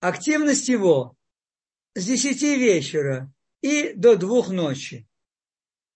[0.00, 1.16] активность его
[1.94, 5.06] с 10 вечера и до 2 ночи.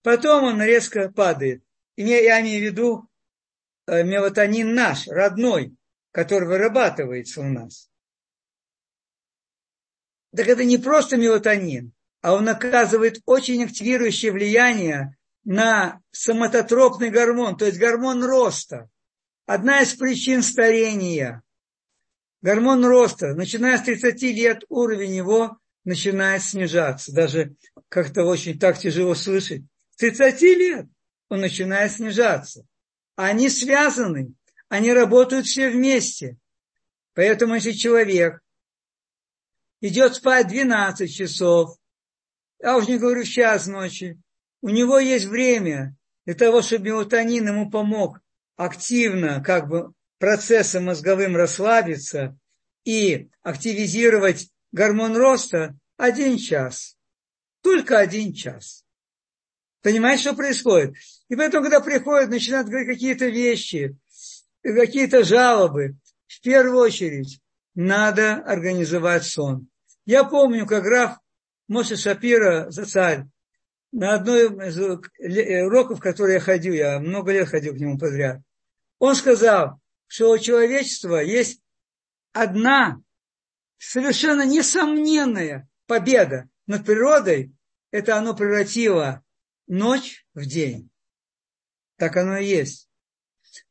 [0.03, 1.63] Потом он резко падает.
[1.97, 3.09] И я имею в виду
[3.87, 5.77] э, мелатонин наш, родной,
[6.11, 7.91] который вырабатывается у нас.
[10.35, 17.67] Так это не просто мелатонин, а он оказывает очень активирующее влияние на соматотропный гормон, то
[17.67, 18.89] есть гормон роста.
[19.47, 21.43] Одна из причин старения.
[22.43, 27.13] Гормон роста, начиная с 30 лет, уровень его начинает снижаться.
[27.13, 27.55] Даже
[27.89, 29.63] как-то очень так тяжело слышать.
[29.91, 30.87] С 30 лет
[31.29, 32.65] он начинает снижаться.
[33.17, 34.35] Они связаны,
[34.69, 36.37] они работают все вместе.
[37.15, 38.41] Поэтому если человек
[39.81, 41.77] идет спать 12 часов,
[42.61, 44.22] я уже не говорю час ночи,
[44.63, 45.95] у него есть время
[46.25, 48.21] для того, чтобы мелатонин ему помог
[48.57, 52.39] активно как бы процессом мозговым расслабиться
[52.85, 56.97] и активизировать гормон роста один час.
[57.61, 58.85] Только один час.
[59.83, 60.95] Понимаете, что происходит?
[61.29, 63.97] И поэтому, когда приходят, начинают говорить какие-то вещи,
[64.63, 65.97] какие-то жалобы,
[66.29, 67.41] в первую очередь
[67.75, 69.69] надо организовать сон.
[70.07, 71.19] Я помню, как граф
[71.67, 73.25] Моше Шапира за царь
[73.93, 74.79] на одной из
[75.67, 78.41] уроков, в которые я ходил, я много лет ходил к нему подряд,
[78.99, 81.61] он сказал, что у человечества есть
[82.33, 83.01] одна
[83.79, 87.53] совершенно несомненная победа над природой,
[87.91, 89.23] это оно превратило
[89.67, 90.91] ночь в день.
[91.97, 92.89] Так оно и есть.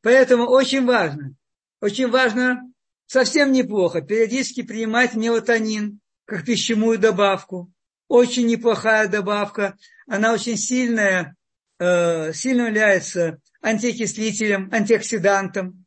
[0.02, 1.36] Поэтому очень важно,
[1.80, 2.62] очень важно,
[3.08, 7.72] совсем неплохо, периодически принимать мелатонин как пищевую добавку.
[8.12, 9.78] Очень неплохая добавка.
[10.06, 11.38] Она очень сильная,
[11.80, 15.86] э, сильно является антиокислителем, антиоксидантом.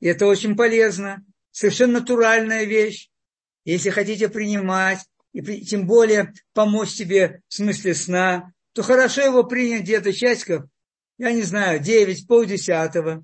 [0.00, 3.08] И это очень полезно, совершенно натуральная вещь.
[3.64, 4.98] Если хотите принимать,
[5.32, 10.64] и тем более помочь себе в смысле сна, то хорошо его принять где-то часиков,
[11.18, 13.22] я не знаю, 9, полдесятого.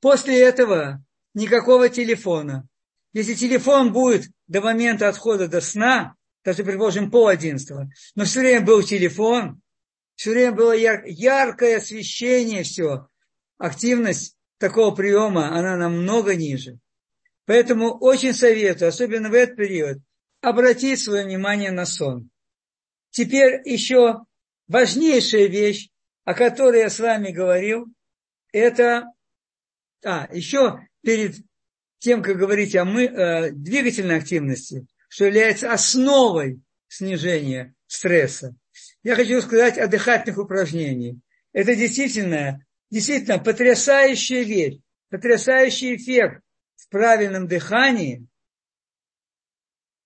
[0.00, 1.00] После этого
[1.32, 2.66] никакого телефона.
[3.12, 8.64] Если телефон будет до момента отхода до сна, даже, предположим, пол одиннадцатого, но все время
[8.64, 9.60] был телефон,
[10.14, 13.08] все время было яр- яркое освещение, все,
[13.58, 16.78] активность такого приема, она намного ниже.
[17.46, 19.98] Поэтому очень советую, особенно в этот период,
[20.40, 22.30] обратить свое внимание на сон.
[23.10, 24.20] Теперь еще
[24.66, 25.88] важнейшая вещь,
[26.24, 27.86] о которой я с вами говорил,
[28.52, 29.04] это,
[30.04, 31.36] а, еще перед
[31.98, 38.54] тем, как говорить о мы, э, двигательной активности, что является основой снижения, стресса.
[39.02, 41.16] Я хочу сказать о дыхательных упражнениях.
[41.52, 46.42] Это действительно, действительно потрясающая вещь, потрясающий эффект
[46.76, 48.26] в правильном дыхании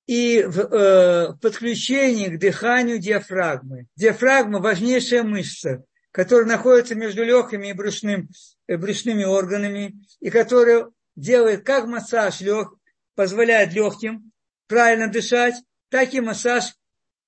[0.07, 3.87] и в э, подключении к дыханию диафрагмы.
[3.97, 8.29] Диафрагма– важнейшая мышца, которая находится между легкими и брюшным,
[8.67, 12.75] э, брюшными органами, и которая делает как массаж лег,
[13.15, 14.32] позволяет легким
[14.73, 15.55] правильно дышать,
[15.91, 16.75] так и массаж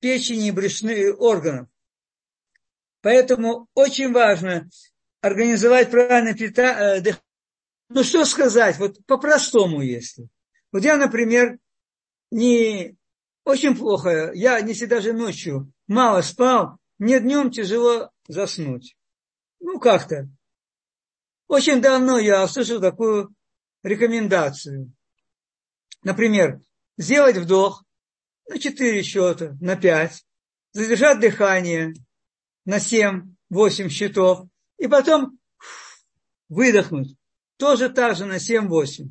[0.01, 1.69] печени и брюшных органов.
[3.03, 4.67] Поэтому очень важно
[5.21, 7.03] организовать правильное питание.
[7.07, 7.17] Э,
[7.91, 10.29] ну что сказать, вот по-простому если.
[10.73, 11.59] Вот я, например,
[12.31, 12.97] не
[13.45, 18.97] очень плохо, я всегда даже ночью мало спал, мне днем тяжело заснуть.
[19.61, 20.31] Ну, как-то.
[21.47, 23.35] Очень давно я услышал такую
[23.83, 24.95] рекомендацию.
[26.03, 26.63] Например,
[26.97, 27.85] сделать вдох
[28.49, 30.25] на 4 счета, на 5,
[30.73, 31.95] задержать дыхание
[32.65, 34.47] на 7-8 счетов,
[34.79, 35.39] и потом
[36.49, 37.17] выдохнуть.
[37.57, 39.09] Тоже так же на 7-8.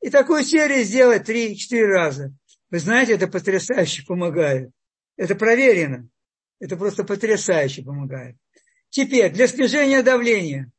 [0.00, 2.32] И такую серию сделать 3-4 раза.
[2.70, 4.70] Вы знаете, это потрясающе помогает.
[5.16, 6.08] Это проверено.
[6.60, 8.36] Это просто потрясающе помогает.
[8.90, 10.70] Теперь, для снижения давления.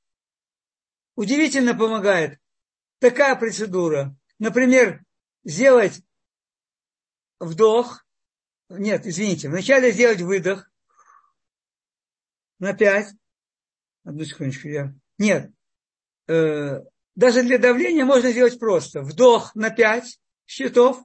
[1.15, 2.39] Удивительно помогает
[2.99, 4.15] такая процедура.
[4.39, 5.03] Например,
[5.43, 6.01] сделать
[7.41, 8.05] вдох.
[8.69, 9.49] Нет, извините.
[9.49, 10.69] Вначале сделать выдох
[12.59, 13.13] на 5.
[14.05, 14.69] Одну секундочку.
[14.69, 14.93] Я...
[15.17, 15.51] Нет.
[16.27, 16.79] Э,
[17.15, 19.01] даже для давления можно сделать просто.
[19.01, 21.03] Вдох на 5 счетов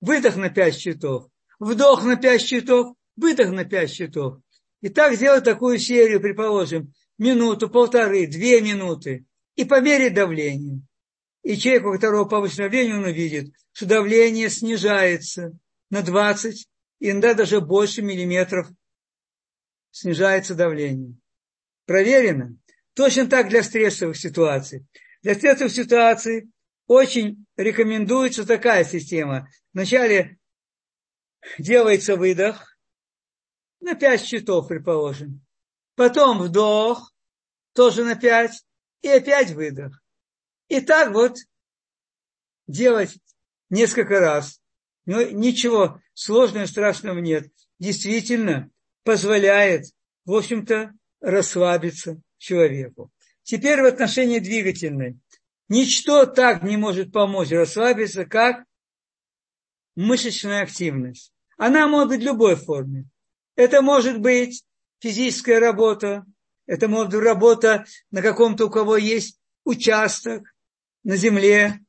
[0.00, 4.38] выдох на 5 счетов, вдох на 5 счетов, выдох на 5 счетов.
[4.80, 9.26] И так сделать такую серию, предположим, минуту, полторы, две минуты.
[9.56, 10.80] И померить давление.
[11.42, 15.52] И человек, у которого повышенное давление, он увидит, что давление снижается
[15.90, 16.68] на 20,
[17.00, 18.68] иногда даже больше миллиметров
[19.90, 21.16] снижается давление.
[21.86, 22.56] Проверено.
[22.94, 24.86] Точно так для стрессовых ситуаций.
[25.22, 26.50] Для стрессовых ситуаций
[26.86, 29.48] очень рекомендуется такая система.
[29.72, 30.38] Вначале
[31.58, 32.76] делается выдох
[33.80, 35.44] на 5 счетов, предположим.
[35.94, 37.12] Потом вдох,
[37.72, 38.64] тоже на 5,
[39.02, 40.02] и опять выдох.
[40.68, 41.36] И так вот
[42.66, 43.18] делать
[43.68, 44.59] несколько раз.
[45.10, 47.48] Ничего сложного и страшного нет.
[47.80, 48.70] Действительно
[49.02, 49.86] позволяет,
[50.24, 53.10] в общем-то, расслабиться человеку.
[53.42, 55.18] Теперь в отношении двигательной.
[55.68, 58.64] Ничто так не может помочь расслабиться, как
[59.96, 61.32] мышечная активность.
[61.56, 63.06] Она может быть в любой форме.
[63.56, 64.64] Это может быть
[65.00, 66.24] физическая работа,
[66.66, 70.54] это может быть работа на каком-то, у кого есть участок
[71.02, 71.80] на земле,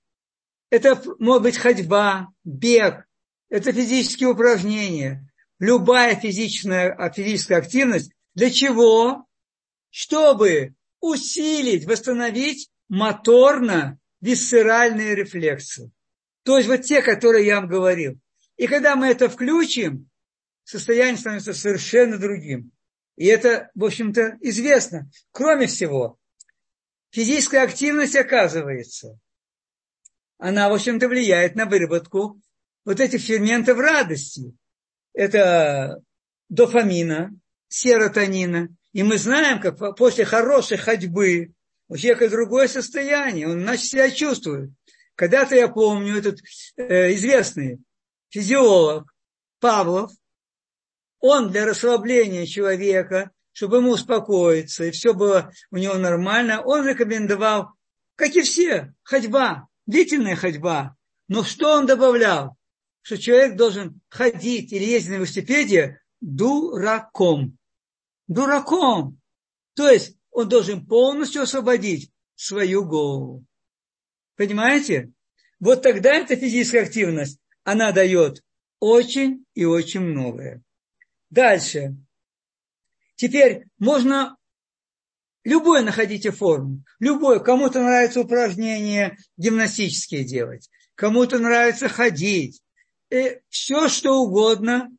[0.71, 3.05] это может быть ходьба, бег,
[3.51, 8.11] это физические упражнения, любая физическая, а, физическая активность.
[8.33, 9.27] Для чего?
[9.89, 15.91] Чтобы усилить, восстановить моторно-висцеральные рефлексы.
[16.43, 18.17] То есть вот те, которые я вам говорил.
[18.55, 20.09] И когда мы это включим,
[20.63, 22.71] состояние становится совершенно другим.
[23.17, 25.09] И это, в общем-то, известно.
[25.31, 26.17] Кроме всего,
[27.09, 29.19] физическая активность, оказывается,
[30.37, 32.41] она, в общем-то, влияет на выработку
[32.85, 34.53] вот этих ферментов радости.
[35.13, 36.01] Это
[36.49, 37.31] дофамина,
[37.67, 38.69] серотонина.
[38.93, 41.53] И мы знаем, как после хорошей ходьбы,
[41.87, 44.71] у человека другое состояние, он иначе себя чувствует.
[45.15, 46.39] Когда-то я помню этот
[46.77, 47.79] э, известный
[48.29, 49.13] физиолог
[49.59, 50.11] Павлов,
[51.19, 57.71] он для расслабления человека, чтобы ему успокоиться, и все было у него нормально, он рекомендовал,
[58.15, 60.95] как и все, ходьба, длительная ходьба.
[61.27, 62.57] Но что он добавлял?
[63.01, 67.57] Что человек должен ходить или ездить на велосипеде дураком.
[68.27, 69.19] Дураком.
[69.73, 73.45] То есть он должен полностью освободить свою голову.
[74.35, 75.11] Понимаете?
[75.59, 78.43] Вот тогда эта физическая активность, она дает
[78.79, 80.63] очень и очень многое.
[81.29, 81.95] Дальше.
[83.15, 84.37] Теперь можно
[85.43, 86.83] любой находите форму.
[86.99, 87.43] Любой.
[87.43, 90.69] Кому-то нравится упражнения гимнастические делать.
[90.95, 92.61] Кому-то нравится ходить.
[93.49, 94.89] Все, что угодно.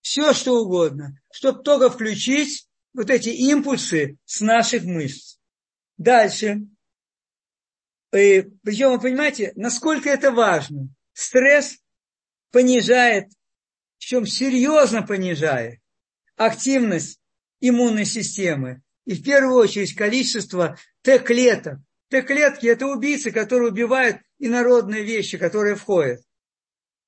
[0.00, 1.20] Все, что угодно.
[1.30, 5.38] Чтобы только включить вот эти импульсы с наших мышц.
[5.98, 6.62] Дальше.
[8.14, 10.88] И, причем вы понимаете, насколько это важно.
[11.12, 11.78] Стресс
[12.52, 13.28] понижает,
[13.98, 15.80] причем серьезно понижает
[16.36, 17.20] активность
[17.60, 18.82] иммунной системы.
[19.04, 21.78] И в первую очередь количество Т-клеток.
[22.08, 26.25] Т-клетки– это убийцы, которые убивают инородные вещи, которые входят.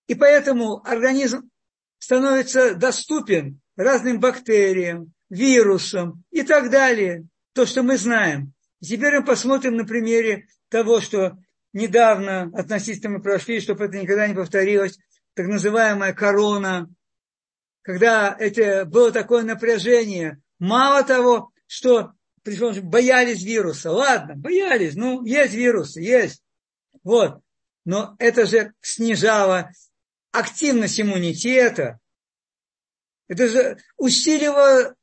[0.09, 1.51] И поэтому организм
[1.99, 7.27] становится доступен разным бактериям, вирусам и так далее.
[7.53, 8.53] То, что мы знаем.
[8.81, 11.37] Теперь мы посмотрим на примере того, что
[11.73, 14.99] недавно относительно мы прошли, чтобы это никогда не повторилось,
[15.35, 16.89] так называемая корона,
[17.83, 20.41] когда это было такое напряжение.
[20.59, 22.13] Мало того, что
[22.83, 23.91] боялись вируса.
[23.91, 26.43] Ладно, боялись, ну, есть вирусы, есть.
[27.03, 27.41] Вот.
[27.85, 29.71] Но это же снижало
[30.33, 31.99] активность иммунитета.
[33.29, 34.95] Это же усиливало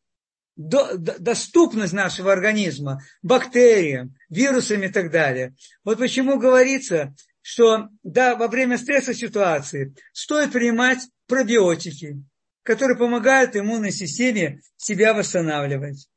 [0.55, 5.53] доступность нашего организма бактериям, вирусам и так далее.
[5.83, 12.23] Вот почему говорится, что да, во время стрессовой ситуации стоит принимать пробиотики,
[12.63, 16.09] которые помогают иммунной системе себя восстанавливать.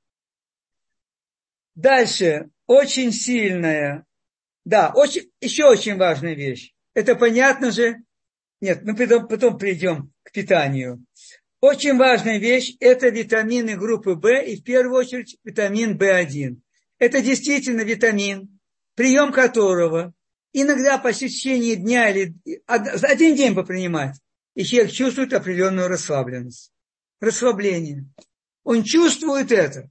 [1.75, 4.07] Дальше, очень сильная,
[4.65, 6.73] да, очень, еще очень важная вещь.
[6.95, 7.99] Это понятно же,
[8.61, 11.05] нет, мы потом, потом придем к питанию.
[11.61, 16.57] Очень важная вещь– это витамины группы В и в первую очередь витамин В1.
[16.99, 18.59] Это действительно витамин,
[18.95, 20.13] прием которого
[20.53, 22.35] иногда по течение дня или
[22.67, 24.17] один день попринимать,
[24.55, 26.73] и человек чувствует определенную расслабленность,
[27.21, 28.07] расслабление.
[28.65, 29.91] Он чувствует это.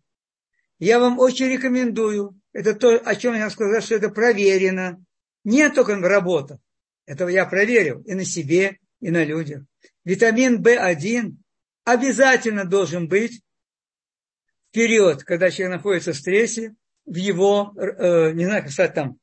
[0.80, 5.04] Я вам очень рекомендую, это то, о чем я сказал, что это проверено.
[5.44, 6.60] Не только в работах.
[7.08, 9.64] Этого я проверил и на себе, и на людях.
[10.04, 11.38] Витамин В1
[11.86, 13.42] обязательно должен быть
[14.70, 19.18] в период, когда человек находится в стрессе, в его, э, не знаю, как сказать там,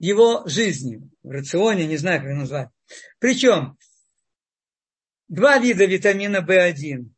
[0.00, 2.68] его жизни, в рационе, не знаю, как назвать.
[3.20, 3.78] Причем
[5.28, 7.08] два вида витамина В1.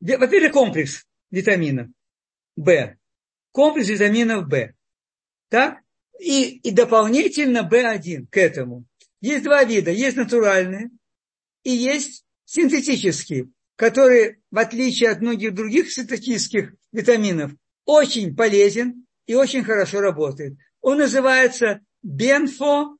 [0.00, 1.88] Во-первых, комплекс витаминов
[2.54, 2.96] В.
[3.50, 4.74] Комплекс витаминов В.
[5.48, 5.83] Так?
[6.20, 8.84] И, и дополнительно В1 к этому.
[9.20, 9.90] Есть два вида.
[9.90, 10.90] Есть натуральные
[11.62, 17.52] и есть синтетические который, в отличие от многих других синтетических витаминов,
[17.84, 20.56] очень полезен и очень хорошо работает.
[20.80, 22.96] Он называется бенфотиамин.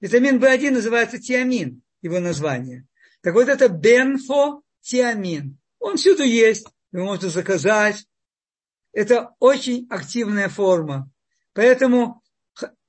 [0.00, 2.86] Витамин В1 называется тиамин, его название.
[3.20, 5.58] Так вот это бенфотиамин.
[5.78, 8.06] Он всюду есть, вы можете заказать.
[8.92, 11.10] Это очень активная форма.
[11.52, 12.22] Поэтому,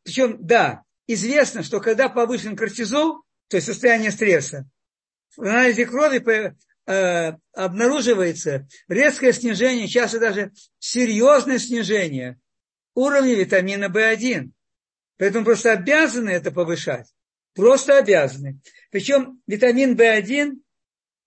[0.04, 4.66] причем, да, известно, что когда повышен кортизол, то есть состояние стресса,
[5.36, 6.56] в анализе крови
[6.86, 12.38] э, обнаруживается резкое снижение, часто даже серьезное снижение
[12.96, 14.52] уровня витамина В1.
[15.18, 17.08] Поэтому просто обязаны это повышать.
[17.54, 18.60] Просто обязаны.
[18.92, 20.54] Причем витамин В1,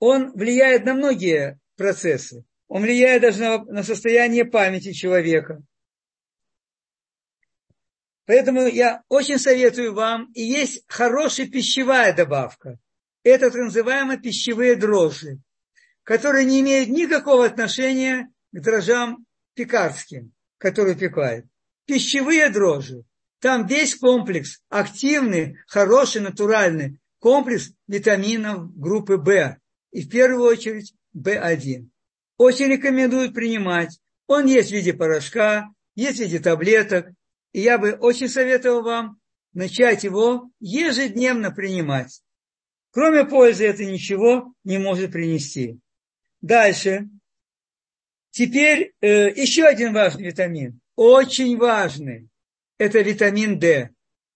[0.01, 2.45] он влияет на многие процессы.
[2.69, 5.63] Он влияет даже на, на состояние памяти человека.
[8.27, 12.79] Поэтому я очень советую вам, и есть хорошая пищевая добавка
[13.25, 15.39] это так называемые пищевые дрожжи,
[16.05, 21.47] которые не имеют никакого отношения к дрожжам пекарским, которые пекают.
[21.87, 23.03] Пищевые дрожжи.
[23.41, 29.59] Там весь комплекс, активный, хороший, натуральный комплекс витаминов группы В.
[29.91, 31.89] И в первую очередь В1.
[32.37, 33.99] Очень рекомендую принимать.
[34.27, 37.09] Он есть в виде порошка, есть в виде таблеток.
[37.55, 39.21] И я бы очень советовал вам
[39.53, 42.21] начать его ежедневно принимать.
[42.91, 45.79] Кроме пользы это ничего не может принести.
[46.41, 47.09] Дальше.
[48.31, 50.81] Теперь э, еще один важный витамин.
[50.97, 52.29] Очень важный.
[52.77, 53.91] Это витамин D.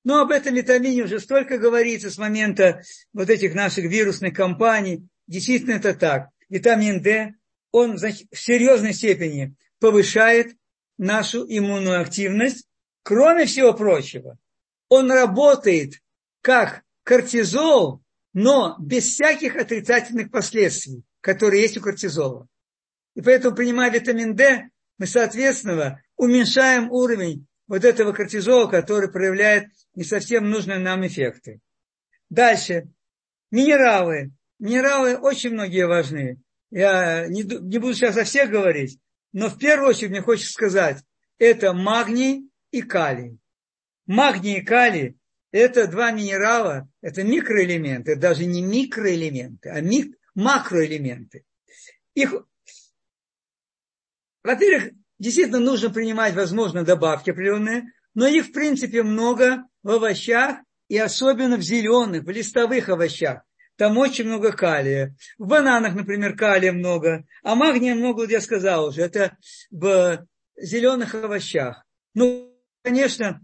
[0.04, 5.08] Но об этом витамине уже столько говорится с момента вот этих наших вирусных кампаний.
[5.26, 6.28] Действительно это так.
[6.48, 7.34] Витамин D,
[7.72, 8.00] он в
[8.32, 10.56] серьезной степени повышает
[10.98, 12.67] нашу иммунную активность.
[13.08, 14.36] Кроме всего прочего,
[14.90, 15.94] он работает
[16.42, 18.02] как кортизол
[18.34, 22.46] но без всяких отрицательных последствий, которые есть у кортизола.
[23.14, 30.04] И поэтому, принимая витамин D, мы, соответственно, уменьшаем уровень вот этого кортизола, который проявляет не
[30.04, 31.60] совсем нужные нам эффекты.
[32.28, 32.88] Дальше.
[33.50, 34.32] Минералы.
[34.58, 36.42] Минералы очень многие важны.
[36.70, 38.98] Я не, не буду сейчас о всех говорить,
[39.32, 41.02] но в первую очередь мне хочется сказать,
[41.38, 43.38] это магний и калий.
[44.06, 45.18] Магний и калий
[45.50, 51.44] это два минерала, это микроэлементы, даже не микроэлементы, а мик, макроэлементы.
[52.14, 52.34] Их,
[54.42, 60.58] во-первых, действительно нужно принимать, возможно, добавки определенные, но их, в принципе, много в овощах
[60.88, 63.42] и особенно в зеленых, в листовых овощах.
[63.76, 65.14] Там очень много калия.
[65.38, 69.36] В бананах, например, калия много, а магния много, вот я сказал уже, это
[69.70, 71.86] в зеленых овощах.
[72.14, 72.57] Ну,
[72.88, 73.40] конечно,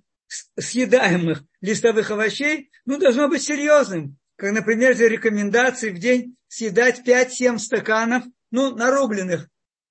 [0.58, 4.16] съедаемых листовых овощей, ну, должно быть серьезным.
[4.36, 9.48] Как, например, рекомендации в день съедать 5-7 стаканов, ну, нарубленных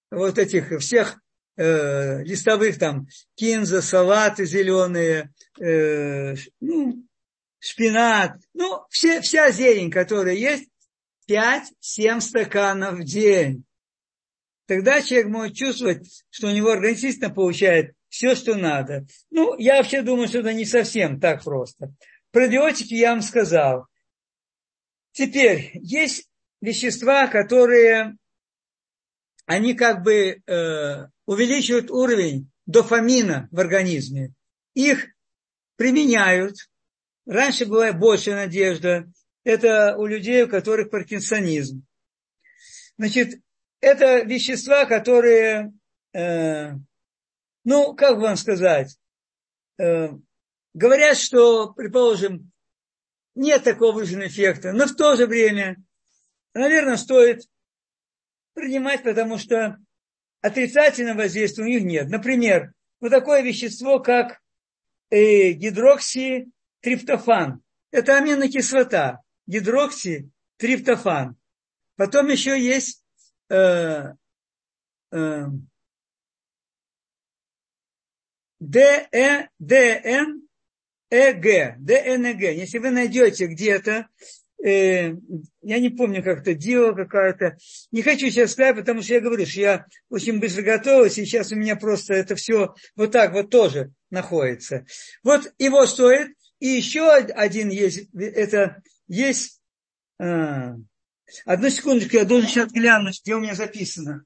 [0.10, 1.20] вот этих всех
[1.56, 5.32] э, листовых там кинза, салаты зеленые,
[5.62, 7.06] э, ну,
[7.60, 10.68] шпинат, ну, все, вся зелень, которая есть,
[11.30, 13.64] 5-7 стаканов в день.
[14.66, 19.08] Тогда человек может чувствовать, что у него организм получает все, что надо.
[19.32, 21.96] Ну, я вообще думаю, что это не совсем так просто.
[22.30, 23.88] Про биотики я вам сказал.
[25.14, 26.30] Теперь, есть
[26.62, 28.16] вещества, которые,
[29.48, 34.34] они как бы э, увеличивают уровень дофамина в организме.
[34.76, 35.08] Их
[35.76, 36.58] применяют.
[37.26, 39.12] Раньше была большая надежда.
[39.44, 41.84] Это у людей, у которых паркинсонизм.
[42.96, 43.42] Значит,
[43.82, 45.74] это вещества, которые,
[46.14, 46.74] э,
[47.64, 48.98] ну, как вам сказать,
[49.80, 50.10] э,
[50.74, 52.52] говорят, что, предположим,
[53.36, 55.78] нет такого выраженного эффекта, но в то же время,
[56.54, 57.48] наверное, стоит
[58.54, 59.78] принимать, потому что
[60.42, 62.10] отрицательного воздействия у них нет.
[62.10, 64.42] Например, вот такое вещество, как
[65.10, 67.62] э, гидрокситриптофан.
[67.92, 69.22] Это аминокислота.
[69.48, 71.38] Гидрокситриптофан.
[71.96, 73.06] Потом еще есть
[73.50, 74.14] э,
[75.12, 75.46] э,
[78.64, 80.42] ДН,
[81.10, 82.42] ЭГ, ДНГ.
[82.42, 84.08] Если вы найдете где-то,
[84.64, 85.14] э,
[85.62, 87.58] я не помню, как это дело какая-то,
[87.92, 91.52] не хочу сейчас сказать, потому что я говорю, что я очень быстро готовился, и сейчас
[91.52, 94.86] у меня просто это все вот так вот тоже находится.
[95.24, 99.62] Вот его стоит, и еще один есть, это есть,
[100.20, 100.76] а,
[101.46, 104.24] одну секундочку, я должен сейчас глянуть, где у меня записано.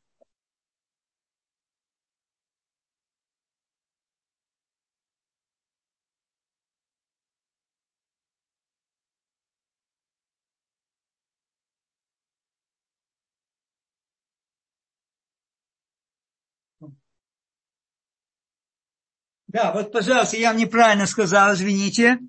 [19.57, 22.19] Да, вот, пожалуйста, я неправильно сказал, извините.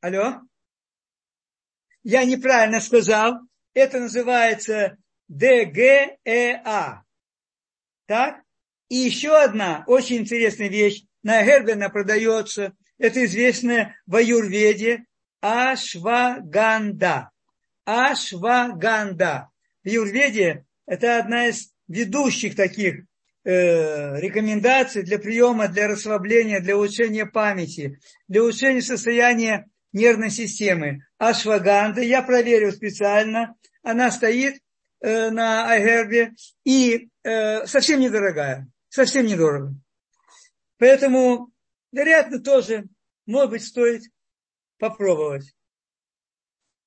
[0.00, 0.42] Алло?
[2.04, 3.40] Я неправильно сказал.
[3.74, 7.02] Это называется ДГЭА.
[8.06, 8.40] Так?
[8.88, 11.02] И еще одна очень интересная вещь.
[11.24, 12.72] На Гербена продается.
[12.98, 15.06] Это известная в Аюрведе
[15.40, 17.30] Ашваганда.
[17.84, 19.50] Ашваганда.
[19.82, 23.06] В Аюрведе это одна из ведущих таких
[23.44, 31.04] Э, рекомендации для приема, для расслабления, для улучшения памяти, для улучшения состояния нервной системы.
[31.18, 34.62] Ашваганда, я проверил специально, она стоит
[35.00, 39.74] э, на Айгербе и э, совсем недорогая, совсем недорого.
[40.78, 41.50] Поэтому,
[41.90, 42.84] вероятно, тоже,
[43.26, 44.04] может быть, стоит
[44.78, 45.52] попробовать.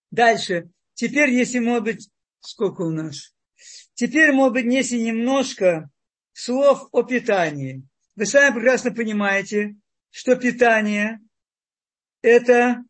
[0.10, 0.70] Дальше.
[0.93, 3.36] Теперь, если, может быть, сколько у нас?
[3.93, 5.89] Теперь, может быть, если немножко
[6.36, 7.81] слов о питании.
[8.15, 9.75] Вы сами прекрасно понимаете,
[10.11, 11.19] что питание–
[12.21, 12.83] это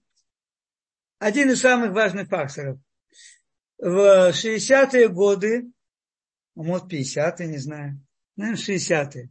[1.19, 2.79] один из самых важных факторов.
[3.77, 5.65] В 60-е годы,
[6.55, 8.01] может 50-е, не знаю,
[8.35, 9.29] наверное, 60-е,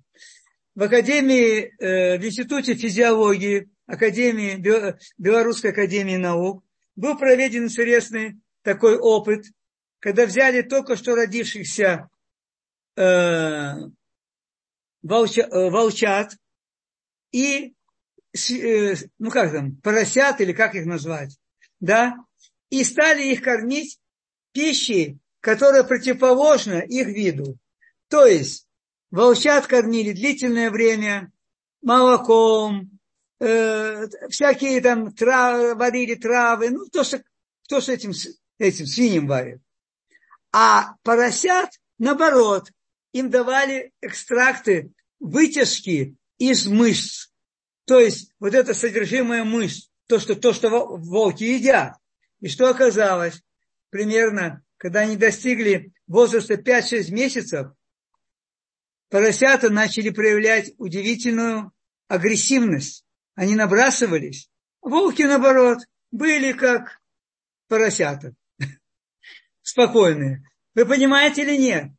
[0.74, 4.56] в Академии, э, в Институте физиологии Академии,
[5.18, 9.44] Белорусской Академии Наук был проведен интересный такой опыт,
[9.98, 12.08] когда взяли только что родившихся
[12.96, 13.74] э,
[15.05, 16.36] э, волчат
[17.32, 17.74] и,
[18.32, 21.38] э, ну как там, поросят или как их назвать,
[21.80, 22.16] да,
[22.70, 23.98] и стали их кормить
[24.52, 27.59] пищей, которая противоположна их виду.
[28.09, 28.66] То есть
[29.11, 31.30] волчат кормили длительное время
[31.82, 32.98] молоком,
[33.40, 37.22] э, всякие там травы, варили травы, ну, то, что,
[37.64, 38.12] кто с этим,
[38.59, 39.61] этим свиньям варит.
[40.52, 42.70] А поросят, наоборот,
[43.14, 47.30] им давали экстракты, вытяжки из мышц.
[47.86, 51.94] То есть вот это содержимое мышц, то, что, то, что волки едят.
[52.40, 53.40] И что оказалось?
[53.90, 57.68] Примерно, когда они достигли возраста 5-6 месяцев,
[59.10, 61.72] поросята начали проявлять удивительную
[62.08, 63.06] агрессивность.
[63.36, 64.50] Они набрасывались.
[64.82, 65.78] Волки, наоборот,
[66.10, 67.00] были как
[67.68, 68.34] поросята.
[69.62, 70.42] Спокойные.
[70.74, 71.92] Вы понимаете или нет?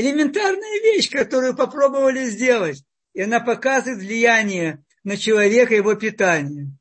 [0.00, 2.82] Элементарная вещь, которую попробовали сделать.
[3.12, 6.72] И она показывает влияние на человека, его питание.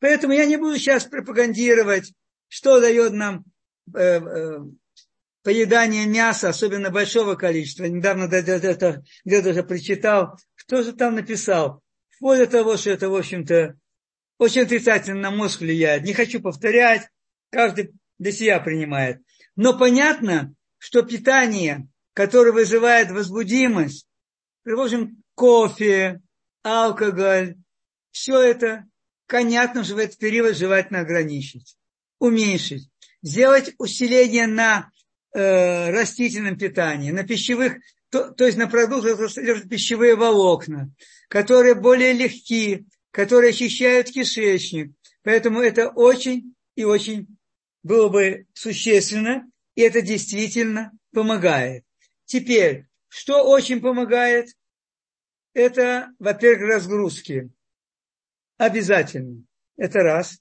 [0.00, 2.12] Поэтому я не буду сейчас пропагандировать,
[2.48, 3.44] что дает нам
[3.94, 4.58] э, э,
[5.42, 7.84] поедание мяса, особенно большого количества.
[7.84, 11.82] Недавно где-то где прочитал, кто же там написал.
[12.10, 13.76] Вплоть до того, что это, в общем-то,
[14.38, 16.04] очень отрицательно на мозг влияет.
[16.04, 17.08] Не хочу повторять,
[17.50, 19.20] каждый для себя принимает.
[19.56, 24.06] Но понятно, что питание, которое вызывает возбудимость,
[24.62, 26.20] предположим, кофе,
[26.62, 27.56] алкоголь,
[28.12, 28.86] все это,
[29.26, 31.76] понятно, что в этот период желательно ограничить,
[32.20, 32.88] уменьшить,
[33.22, 34.90] сделать усиление на
[35.34, 37.74] э, растительном питании, на пищевых,
[38.10, 40.92] то, то есть на продуктах, которые содержат пищевые волокна,
[41.28, 44.92] которые более легкие, которые очищают кишечник.
[45.24, 47.26] Поэтому это очень и очень
[47.82, 51.84] было бы существенно, и это действительно помогает.
[52.24, 54.48] Теперь, что очень помогает?
[55.52, 57.50] Это, во-первых, разгрузки.
[58.56, 59.44] Обязательно.
[59.76, 60.40] Это раз.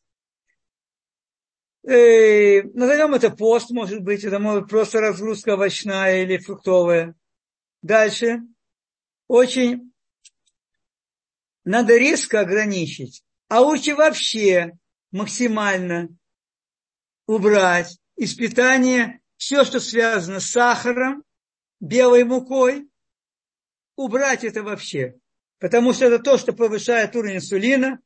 [1.84, 7.16] И, э, назовем это пост, может быть, это может быть просто разгрузка овощная или фруктовая.
[7.82, 8.42] Дальше.
[9.28, 9.94] Очень
[11.66, 14.74] надо резко ограничить, а лучше вообще
[15.12, 16.10] максимально
[17.26, 21.24] убрать из питания все, что связано с сахаром,
[21.84, 22.88] белой мукой,
[23.98, 25.16] убрать это вообще.
[25.60, 28.00] Потому что это то, что повышает уровень инсулина.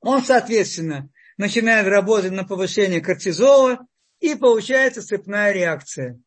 [0.00, 1.08] Он, соответственно,
[1.38, 3.86] начинает работать на повышение кортизола,
[4.20, 6.20] и получается цепная реакция.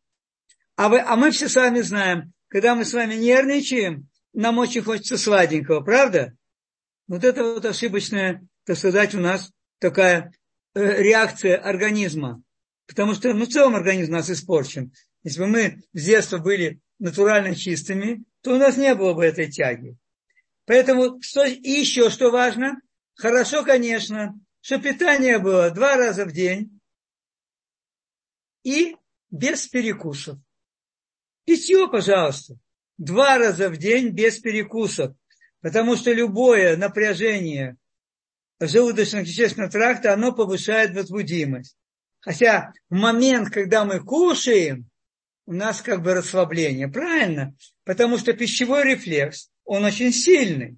[0.76, 4.82] А, вы, а мы все с вами знаем, когда мы с вами нервничаем, нам очень
[4.82, 6.34] хочется сладенького, правда?
[7.08, 10.32] Вот это вот ошибочная, так сказать, у нас такая
[10.74, 12.42] э, реакция организма.
[12.88, 14.92] Потому что, ну, в целом организм у нас испорчен.
[15.24, 19.52] Если бы мы с детства были натурально чистыми, то у нас не было бы этой
[19.52, 19.98] тяги.
[20.66, 22.80] Поэтому что, и еще что важно,
[23.16, 26.80] хорошо, конечно, что питание было два раза в день
[28.64, 28.96] и
[29.32, 30.38] без перекусов.
[31.46, 32.56] Питье, пожалуйста,
[32.98, 35.16] два раза в день без перекусов.
[35.62, 37.76] Потому что любое напряжение
[38.62, 41.76] желудочно-кишечного тракта, оно повышает возбудимость.
[42.22, 44.89] Хотя в момент, когда мы кушаем,
[45.50, 46.88] у нас как бы расслабление.
[46.88, 47.56] Правильно?
[47.84, 50.78] Потому что пищевой рефлекс, он очень сильный.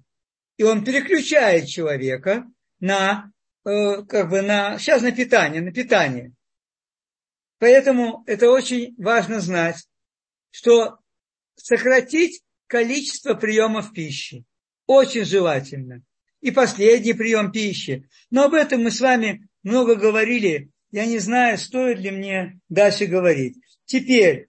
[0.56, 2.46] И он переключает человека
[2.80, 3.30] на,
[3.66, 6.32] э, как бы на, сейчас на питание, на питание.
[7.58, 9.86] Поэтому это очень важно знать,
[10.50, 11.00] что
[11.54, 14.46] сократить количество приемов пищи.
[14.86, 16.02] Очень желательно.
[16.40, 18.08] И последний прием пищи.
[18.30, 20.70] Но об этом мы с вами много говорили.
[20.92, 23.58] Я не знаю, стоит ли мне дальше говорить.
[23.84, 24.48] Теперь,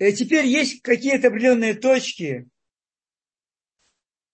[0.00, 2.48] теперь есть какие-то определенные точки,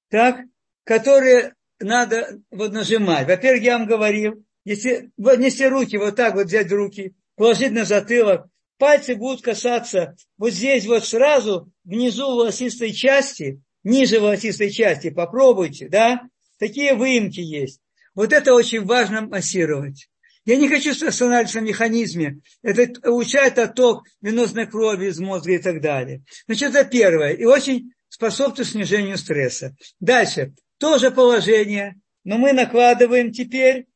[0.09, 0.41] так,
[0.85, 3.27] которые надо вот нажимать.
[3.27, 8.47] Во-первых, я вам говорил, если нести руки, вот так вот взять руки, положить на затылок,
[8.79, 16.23] пальцы будут касаться вот здесь вот сразу, внизу волосистой части, ниже волосистой части, попробуйте, да,
[16.59, 17.81] такие выемки есть.
[18.15, 20.09] Вот это очень важно массировать.
[20.47, 22.39] Я не хочу останавливаться на механизме.
[22.63, 26.23] Это улучшает отток венозной крови из мозга и так далее.
[26.47, 27.33] Значит, это первое.
[27.33, 29.77] И очень способствует снижению стресса.
[30.01, 30.55] Дальше.
[30.79, 33.87] тоже положение, но мы накладываем теперь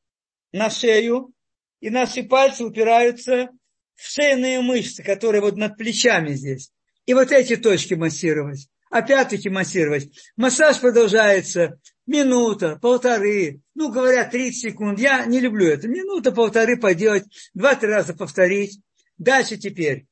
[0.52, 1.32] на шею,
[1.80, 3.50] и наши пальцы упираются
[3.94, 6.72] в шейные мышцы, которые вот над плечами здесь.
[7.06, 10.10] И вот эти точки массировать опять-таки массировать.
[10.36, 11.78] Массаж продолжается
[12.10, 14.98] минута, полторы, ну, говорят, 30 секунд.
[14.98, 15.86] Я не люблю это.
[15.86, 18.80] Минута, полторы поделать, два-три раза повторить.
[19.16, 20.06] Дальше теперь.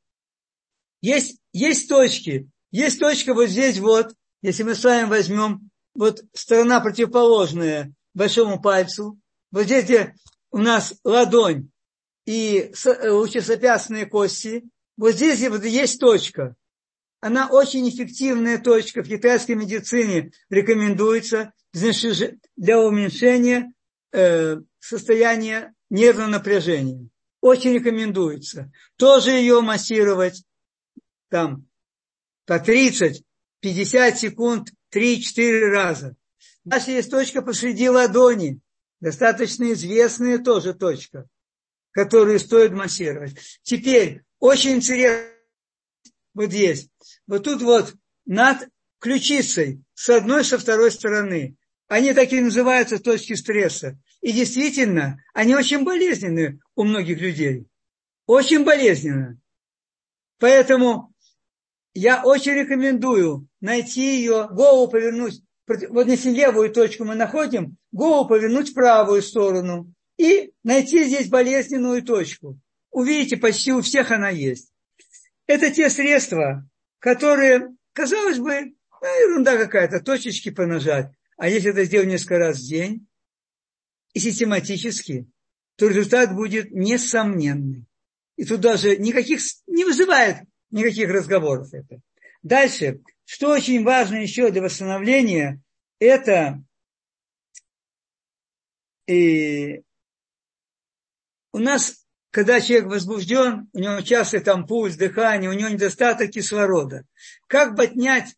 [1.00, 2.48] Есть, есть точки.
[2.70, 9.18] Есть точка вот здесь вот, если мы с вами возьмем, вот сторона противоположная большому пальцу,
[9.50, 10.14] вот здесь, где
[10.50, 11.70] у нас ладонь
[12.26, 14.64] и лучесопястные кости,
[14.96, 16.54] вот здесь вот есть точка–
[17.20, 21.52] она очень эффективная точка в китайской медицине, рекомендуется
[22.56, 23.72] для уменьшения
[24.12, 27.08] э, состояния нервного напряжения.
[27.40, 28.70] Очень рекомендуется.
[28.96, 30.44] Тоже ее массировать
[31.28, 31.66] там
[32.46, 33.22] по 30-50
[34.16, 36.16] секунд 3-4 раза.
[36.64, 38.60] Дальше есть точка посреди ладони,
[39.00, 41.26] достаточно известная тоже точка,
[41.92, 43.36] которую стоит массировать.
[43.62, 45.32] Теперь, очень интересно,
[46.34, 46.88] вот здесь.
[47.26, 47.94] Вот тут вот
[48.26, 48.68] над
[48.98, 51.56] ключицей с одной, со второй стороны.
[51.88, 53.98] Они такие называются точки стресса.
[54.20, 57.66] И действительно, они очень болезненны у многих людей.
[58.26, 59.40] Очень болезненно.
[60.38, 61.14] Поэтому
[61.94, 65.42] я очень рекомендую найти ее, голову повернуть.
[65.66, 72.02] Вот если левую точку мы находим, голову повернуть в правую сторону и найти здесь болезненную
[72.02, 72.58] точку.
[72.90, 74.72] Увидите, почти у всех она есть.
[75.46, 76.68] Это те средства,
[76.98, 81.12] которые, казалось бы, ну, ерунда какая-то, точечки понажать.
[81.38, 83.06] А если это сделать несколько раз в день
[84.12, 85.26] и систематически,
[85.76, 87.86] то результат будет несомненный.
[88.36, 90.38] И тут даже никаких, не вызывает
[90.70, 92.00] никаких разговоров это.
[92.42, 95.62] Дальше, что очень важно еще для восстановления,
[96.00, 96.60] это
[99.06, 99.82] и
[101.52, 107.04] у нас, когда человек возбужден, у него часто там пульс, дыхание, у него недостаток кислорода.
[107.46, 108.34] Как поднять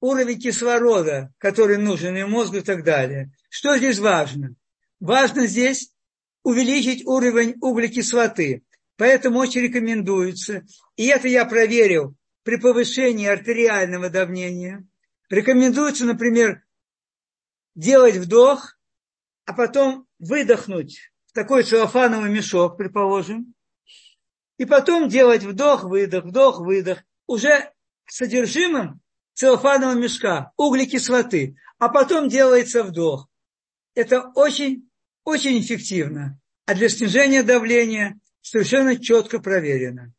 [0.00, 3.32] уровень кислорода, который нужен и мозгу и так далее?
[3.48, 4.54] Что здесь важно?
[5.00, 5.92] Важно здесь
[6.42, 8.62] увеличить уровень углекислоты.
[8.96, 10.64] Поэтому очень рекомендуется,
[10.96, 14.86] и это я проверил при повышении артериального давления,
[15.28, 16.62] рекомендуется, например,
[17.74, 18.78] делать вдох,
[19.44, 23.54] а потом выдохнуть в такой целлофановый мешок, предположим,
[24.58, 27.72] и потом делать вдох-выдох, вдох-выдох, уже
[28.06, 29.00] содержимым
[29.36, 33.28] целлофанового мешка, углекислоты, а потом делается вдох.
[33.94, 34.88] Это очень,
[35.24, 36.40] очень эффективно.
[36.64, 40.12] А для снижения давления совершенно четко проверено.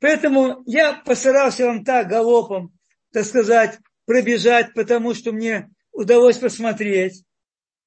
[0.00, 2.76] Поэтому я постарался вам так галопом,
[3.12, 7.24] так сказать, пробежать, потому что мне удалось посмотреть.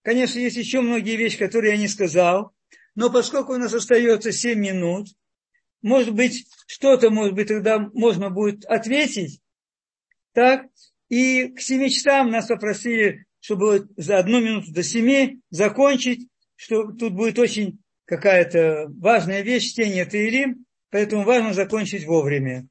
[0.02, 2.54] Конечно, есть еще многие вещи, которые я не сказал,
[2.96, 5.10] но поскольку у нас остается 7 минут,
[5.82, 9.42] может быть, что-то, может быть, тогда можно будет ответить.
[10.40, 10.68] Так,
[11.10, 17.12] и к 7 часам нас попросили, чтобы за одну минуту до 7 закончить, что тут
[17.12, 22.70] будет очень какая-то важная вещь, чтение Таилим, поэтому важно закончить вовремя.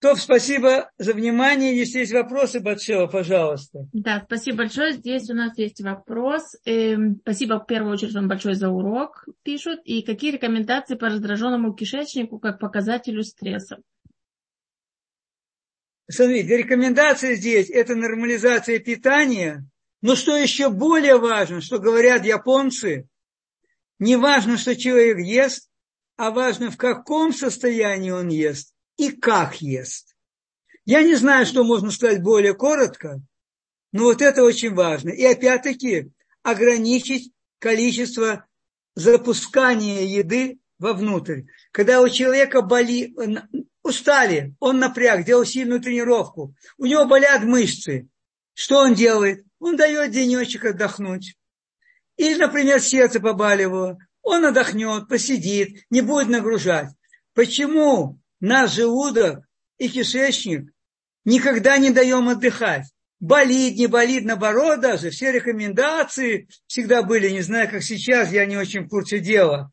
[0.00, 1.76] То спасибо за внимание.
[1.76, 3.86] Если есть вопросы, Батшева, пожалуйста.
[3.92, 4.94] Да, спасибо большое.
[4.94, 6.56] Здесь у нас есть вопрос.
[6.64, 9.82] Эм, спасибо в первую очередь вам большое за урок, пишут.
[9.84, 13.78] И какие рекомендации по раздраженному кишечнику как показателю стресса?
[16.10, 19.64] Смотрите, рекомендация здесь– это нормализация питания.
[20.00, 23.08] Но что еще более важно, что говорят японцы,
[23.98, 25.68] не важно, что человек ест,
[26.16, 30.14] а важно, в каком состоянии он ест и как ест.
[30.84, 33.20] Я не знаю, что можно сказать более коротко,
[33.92, 35.10] но вот это очень важно.
[35.10, 36.10] И опять-таки
[36.42, 38.46] ограничить количество
[38.94, 41.42] запускания еды вовнутрь.
[41.72, 43.14] Когда у человека боли,
[43.82, 48.08] устали, он напряг, делал сильную тренировку, у него болят мышцы.
[48.54, 49.44] Что он делает?
[49.60, 51.36] Он дает денечек отдохнуть.
[52.16, 53.98] Или, например, сердце побаливало.
[54.22, 56.90] Он отдохнет, посидит, не будет нагружать.
[57.34, 59.44] Почему наш желудок
[59.78, 60.72] и кишечник
[61.24, 62.86] никогда не даем отдыхать.
[63.20, 65.10] Болит, не болит, наоборот даже.
[65.10, 69.70] Все рекомендации всегда были, не знаю, как сейчас, я не очень в курсе дела.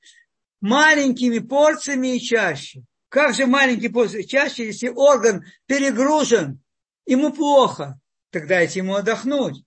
[0.62, 2.84] Маленькими порциями и чаще.
[3.16, 6.60] Как же маленькие порции чаще, если орган перегружен,
[7.06, 7.98] ему плохо,
[8.30, 9.64] тогда дайте ему отдохнуть.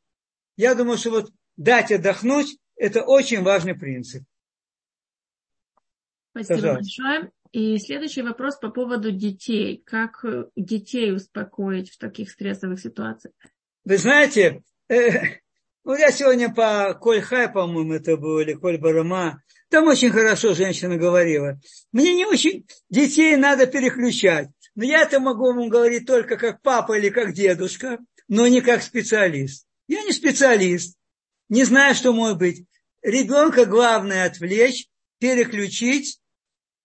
[0.58, 4.22] Я думаю, что вот дать отдохнуть– это очень важный принцип.
[6.32, 6.74] Спасибо Пожалуйста.
[6.74, 7.32] большое.
[7.52, 9.82] И следующий вопрос по поводу детей.
[9.86, 10.22] Как
[10.54, 13.32] детей успокоить в таких стрессовых ситуациях?
[13.82, 15.38] Вы знаете, э,
[15.84, 20.54] вот я сегодня по Коль Хай, по-моему, это было, или Коль Барама, там очень хорошо
[20.54, 21.60] женщина говорила.
[21.92, 24.48] Мне не очень детей надо переключать.
[24.74, 27.98] Но я это могу вам говорить только как папа или как дедушка,
[28.28, 29.66] но не как специалист.
[29.88, 30.96] Я не специалист,
[31.48, 32.64] не знаю, что может быть.
[33.02, 34.86] Ребенка главное отвлечь,
[35.18, 36.20] переключить,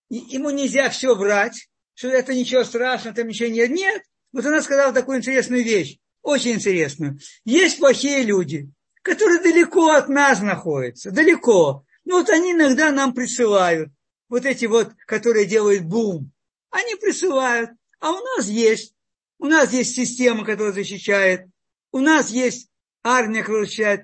[0.09, 3.69] ему нельзя все врать, что это ничего страшного, там ничего нет.
[3.69, 4.03] Нет.
[4.31, 7.19] Вот она сказала такую интересную вещь, очень интересную.
[7.45, 8.69] Есть плохие люди,
[9.01, 11.85] которые далеко от нас находятся, далеко.
[12.05, 13.89] Ну вот они иногда нам присылают,
[14.29, 16.31] вот эти вот, которые делают бум.
[16.69, 18.93] Они присылают, а у нас есть.
[19.39, 21.47] У нас есть система, которая защищает.
[21.91, 22.69] У нас есть
[23.03, 24.01] армия, которая защищает.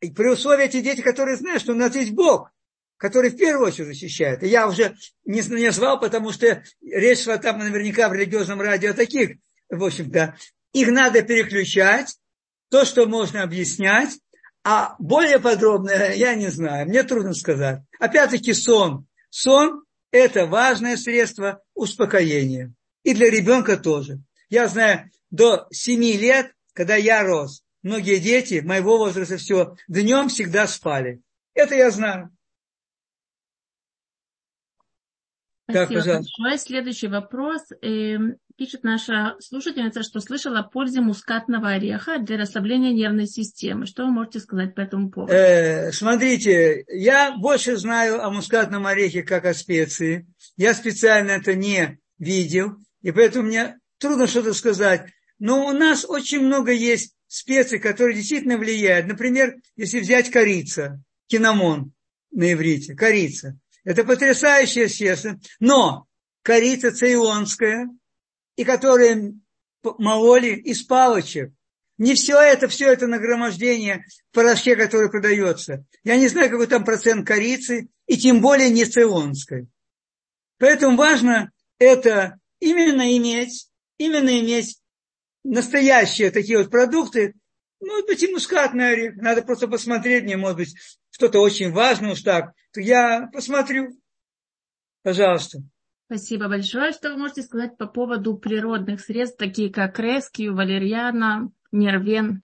[0.00, 2.50] И при условии эти дети, которые знают, что у нас есть Бог
[2.98, 4.42] который в первую очередь защищает.
[4.42, 8.92] И я уже не, не назвал, потому что речь шла там наверняка в религиозном радио
[8.92, 9.38] таких,
[9.70, 10.36] в общем-то.
[10.72, 12.18] Их надо переключать,
[12.70, 14.18] то, что можно объяснять,
[14.70, 17.80] а более подробно я не знаю, мне трудно сказать.
[17.98, 19.06] Опять-таки сон.
[19.30, 22.74] Сон– это важное средство успокоения.
[23.02, 24.18] И для ребенка тоже.
[24.50, 30.66] Я знаю, до 7 лет, когда я рос, многие дети моего возраста все днем всегда
[30.66, 31.22] спали.
[31.54, 32.30] Это я знаю.
[35.64, 36.58] Спасибо да, большое.
[36.58, 37.62] Следующий вопрос.
[38.58, 43.86] Пишет наша слушательница, что слышала о пользе мускатного ореха для расслабления нервной системы.
[43.86, 45.32] Что вы можете сказать по этому поводу?
[45.32, 50.26] Э, смотрите, я больше знаю о мускатном орехе как о специи.
[50.56, 55.08] Я специально это не видел, и поэтому мне трудно что-то сказать.
[55.38, 59.06] Но у нас очень много есть специй, которые действительно влияют.
[59.06, 61.92] Например, если взять корица, кинамон
[62.32, 65.38] на иврите, корица– это потрясающее сердце.
[65.60, 66.06] Но
[66.42, 67.88] корица цейлонская,
[68.58, 69.34] и которые
[69.98, 71.52] мололи из палочек.
[71.96, 75.84] Не все это, все это нагромождение в порошке, который продается.
[76.02, 79.68] Я не знаю, какой там процент корицы, и тем более не цейлонской.
[80.58, 84.80] Поэтому важно это именно иметь, именно иметь
[85.44, 87.34] настоящие такие вот продукты,
[87.80, 89.16] может быть, и мускатный орех.
[89.18, 90.74] Надо просто посмотреть мне, может быть,
[91.10, 92.54] что-то очень важное уж так.
[92.72, 93.96] То я посмотрю.
[95.04, 95.62] Пожалуйста.
[96.10, 96.92] Спасибо большое.
[96.92, 102.40] Что вы можете сказать по поводу природных средств, такие как рескью, валерьяна, нервен?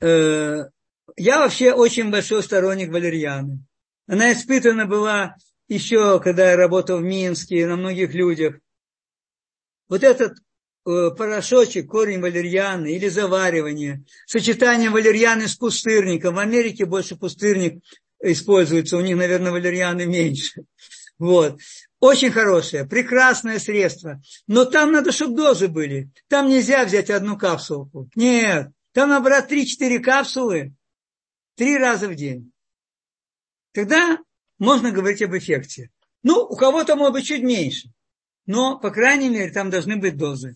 [0.00, 0.66] Э,
[1.16, 3.64] я вообще очень большой сторонник валерьяны.
[4.06, 5.34] Она испытана была
[5.66, 8.60] еще, когда я работал в Минске, на многих людях.
[9.88, 10.38] Вот этот
[10.86, 16.36] э, порошочек, корень валерьяны или заваривание, сочетание валерьяны с пустырником.
[16.36, 17.82] В Америке больше пустырник
[18.22, 20.62] используется, у них, наверное, валерьяны меньше.
[21.18, 21.58] Вот.
[22.00, 24.20] Очень хорошее, прекрасное средство.
[24.46, 26.10] Но там надо, чтобы дозы были.
[26.28, 28.08] Там нельзя взять одну капсулку.
[28.14, 28.70] Нет.
[28.92, 30.74] Там надо брать 3-4 капсулы
[31.58, 32.52] три раза в день.
[33.72, 34.18] Тогда
[34.58, 35.90] можно говорить об эффекте.
[36.22, 37.88] Ну, у кого-то может быть чуть меньше.
[38.46, 40.54] Но, по крайней мере, там должны быть дозы.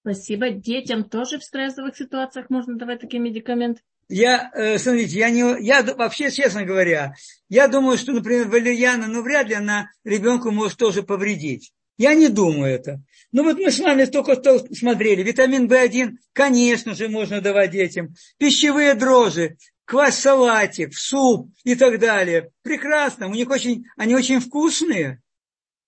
[0.00, 0.50] Спасибо.
[0.50, 3.82] Детям тоже в стрессовых ситуациях можно давать такие медикаменты?
[4.10, 7.14] Я, э, смотрите, я, не, я вообще, честно говоря,
[7.48, 11.72] я думаю, что, например, валерьяна, ну, вряд ли она ребенку может тоже повредить.
[11.96, 13.02] Я не думаю это.
[13.30, 15.22] Ну вот мы с вами только что смотрели.
[15.22, 18.14] Витамин В1, конечно же, можно давать детям.
[18.38, 22.52] Пищевые дрожжи, квас салатик, суп и так далее.
[22.62, 23.28] Прекрасно.
[23.28, 25.20] У них очень, они очень вкусные.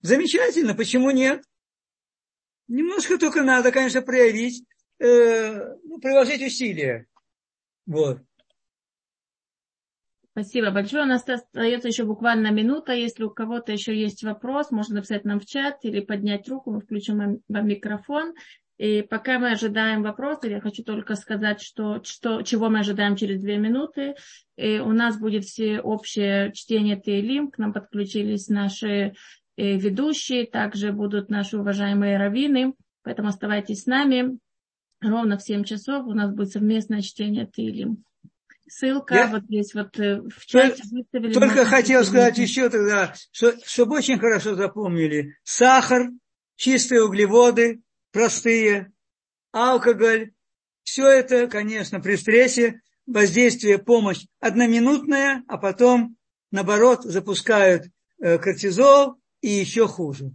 [0.01, 0.75] Замечательно.
[0.75, 1.41] Почему нет?
[2.67, 4.63] Немножко только надо, конечно, проявить,
[4.99, 7.07] э, ну, приложить усилия.
[7.85, 8.19] Вот.
[10.31, 11.03] Спасибо большое.
[11.03, 12.93] У нас остается еще буквально минута.
[12.93, 16.81] Если у кого-то еще есть вопрос, можно написать нам в чат или поднять руку, мы
[16.81, 18.33] включим вам микрофон.
[18.79, 23.41] И пока мы ожидаем вопросы, я хочу только сказать, что, что, чего мы ожидаем через
[23.41, 24.15] две минуты.
[24.57, 27.51] И у нас будет все общее чтение Тейлим.
[27.51, 29.13] К нам подключились наши
[29.55, 32.73] э, ведущие, также будут наши уважаемые раввины.
[33.03, 34.39] Поэтому оставайтесь с нами
[35.03, 38.03] ровно в 7 часов у нас будет совместное чтение Тилим.
[38.67, 41.33] Ссылка Я вот здесь вот э, в чате выставили.
[41.33, 45.35] Только хотел сказать еще тогда, что, чтобы очень хорошо запомнили.
[45.43, 46.09] Сахар,
[46.55, 47.81] чистые углеводы,
[48.11, 48.91] простые,
[49.51, 50.31] алкоголь.
[50.83, 56.17] Все это, конечно, при стрессе воздействие, помощь одноминутная, а потом,
[56.51, 57.87] наоборот, запускают
[58.19, 60.33] э, кортизол и еще хуже.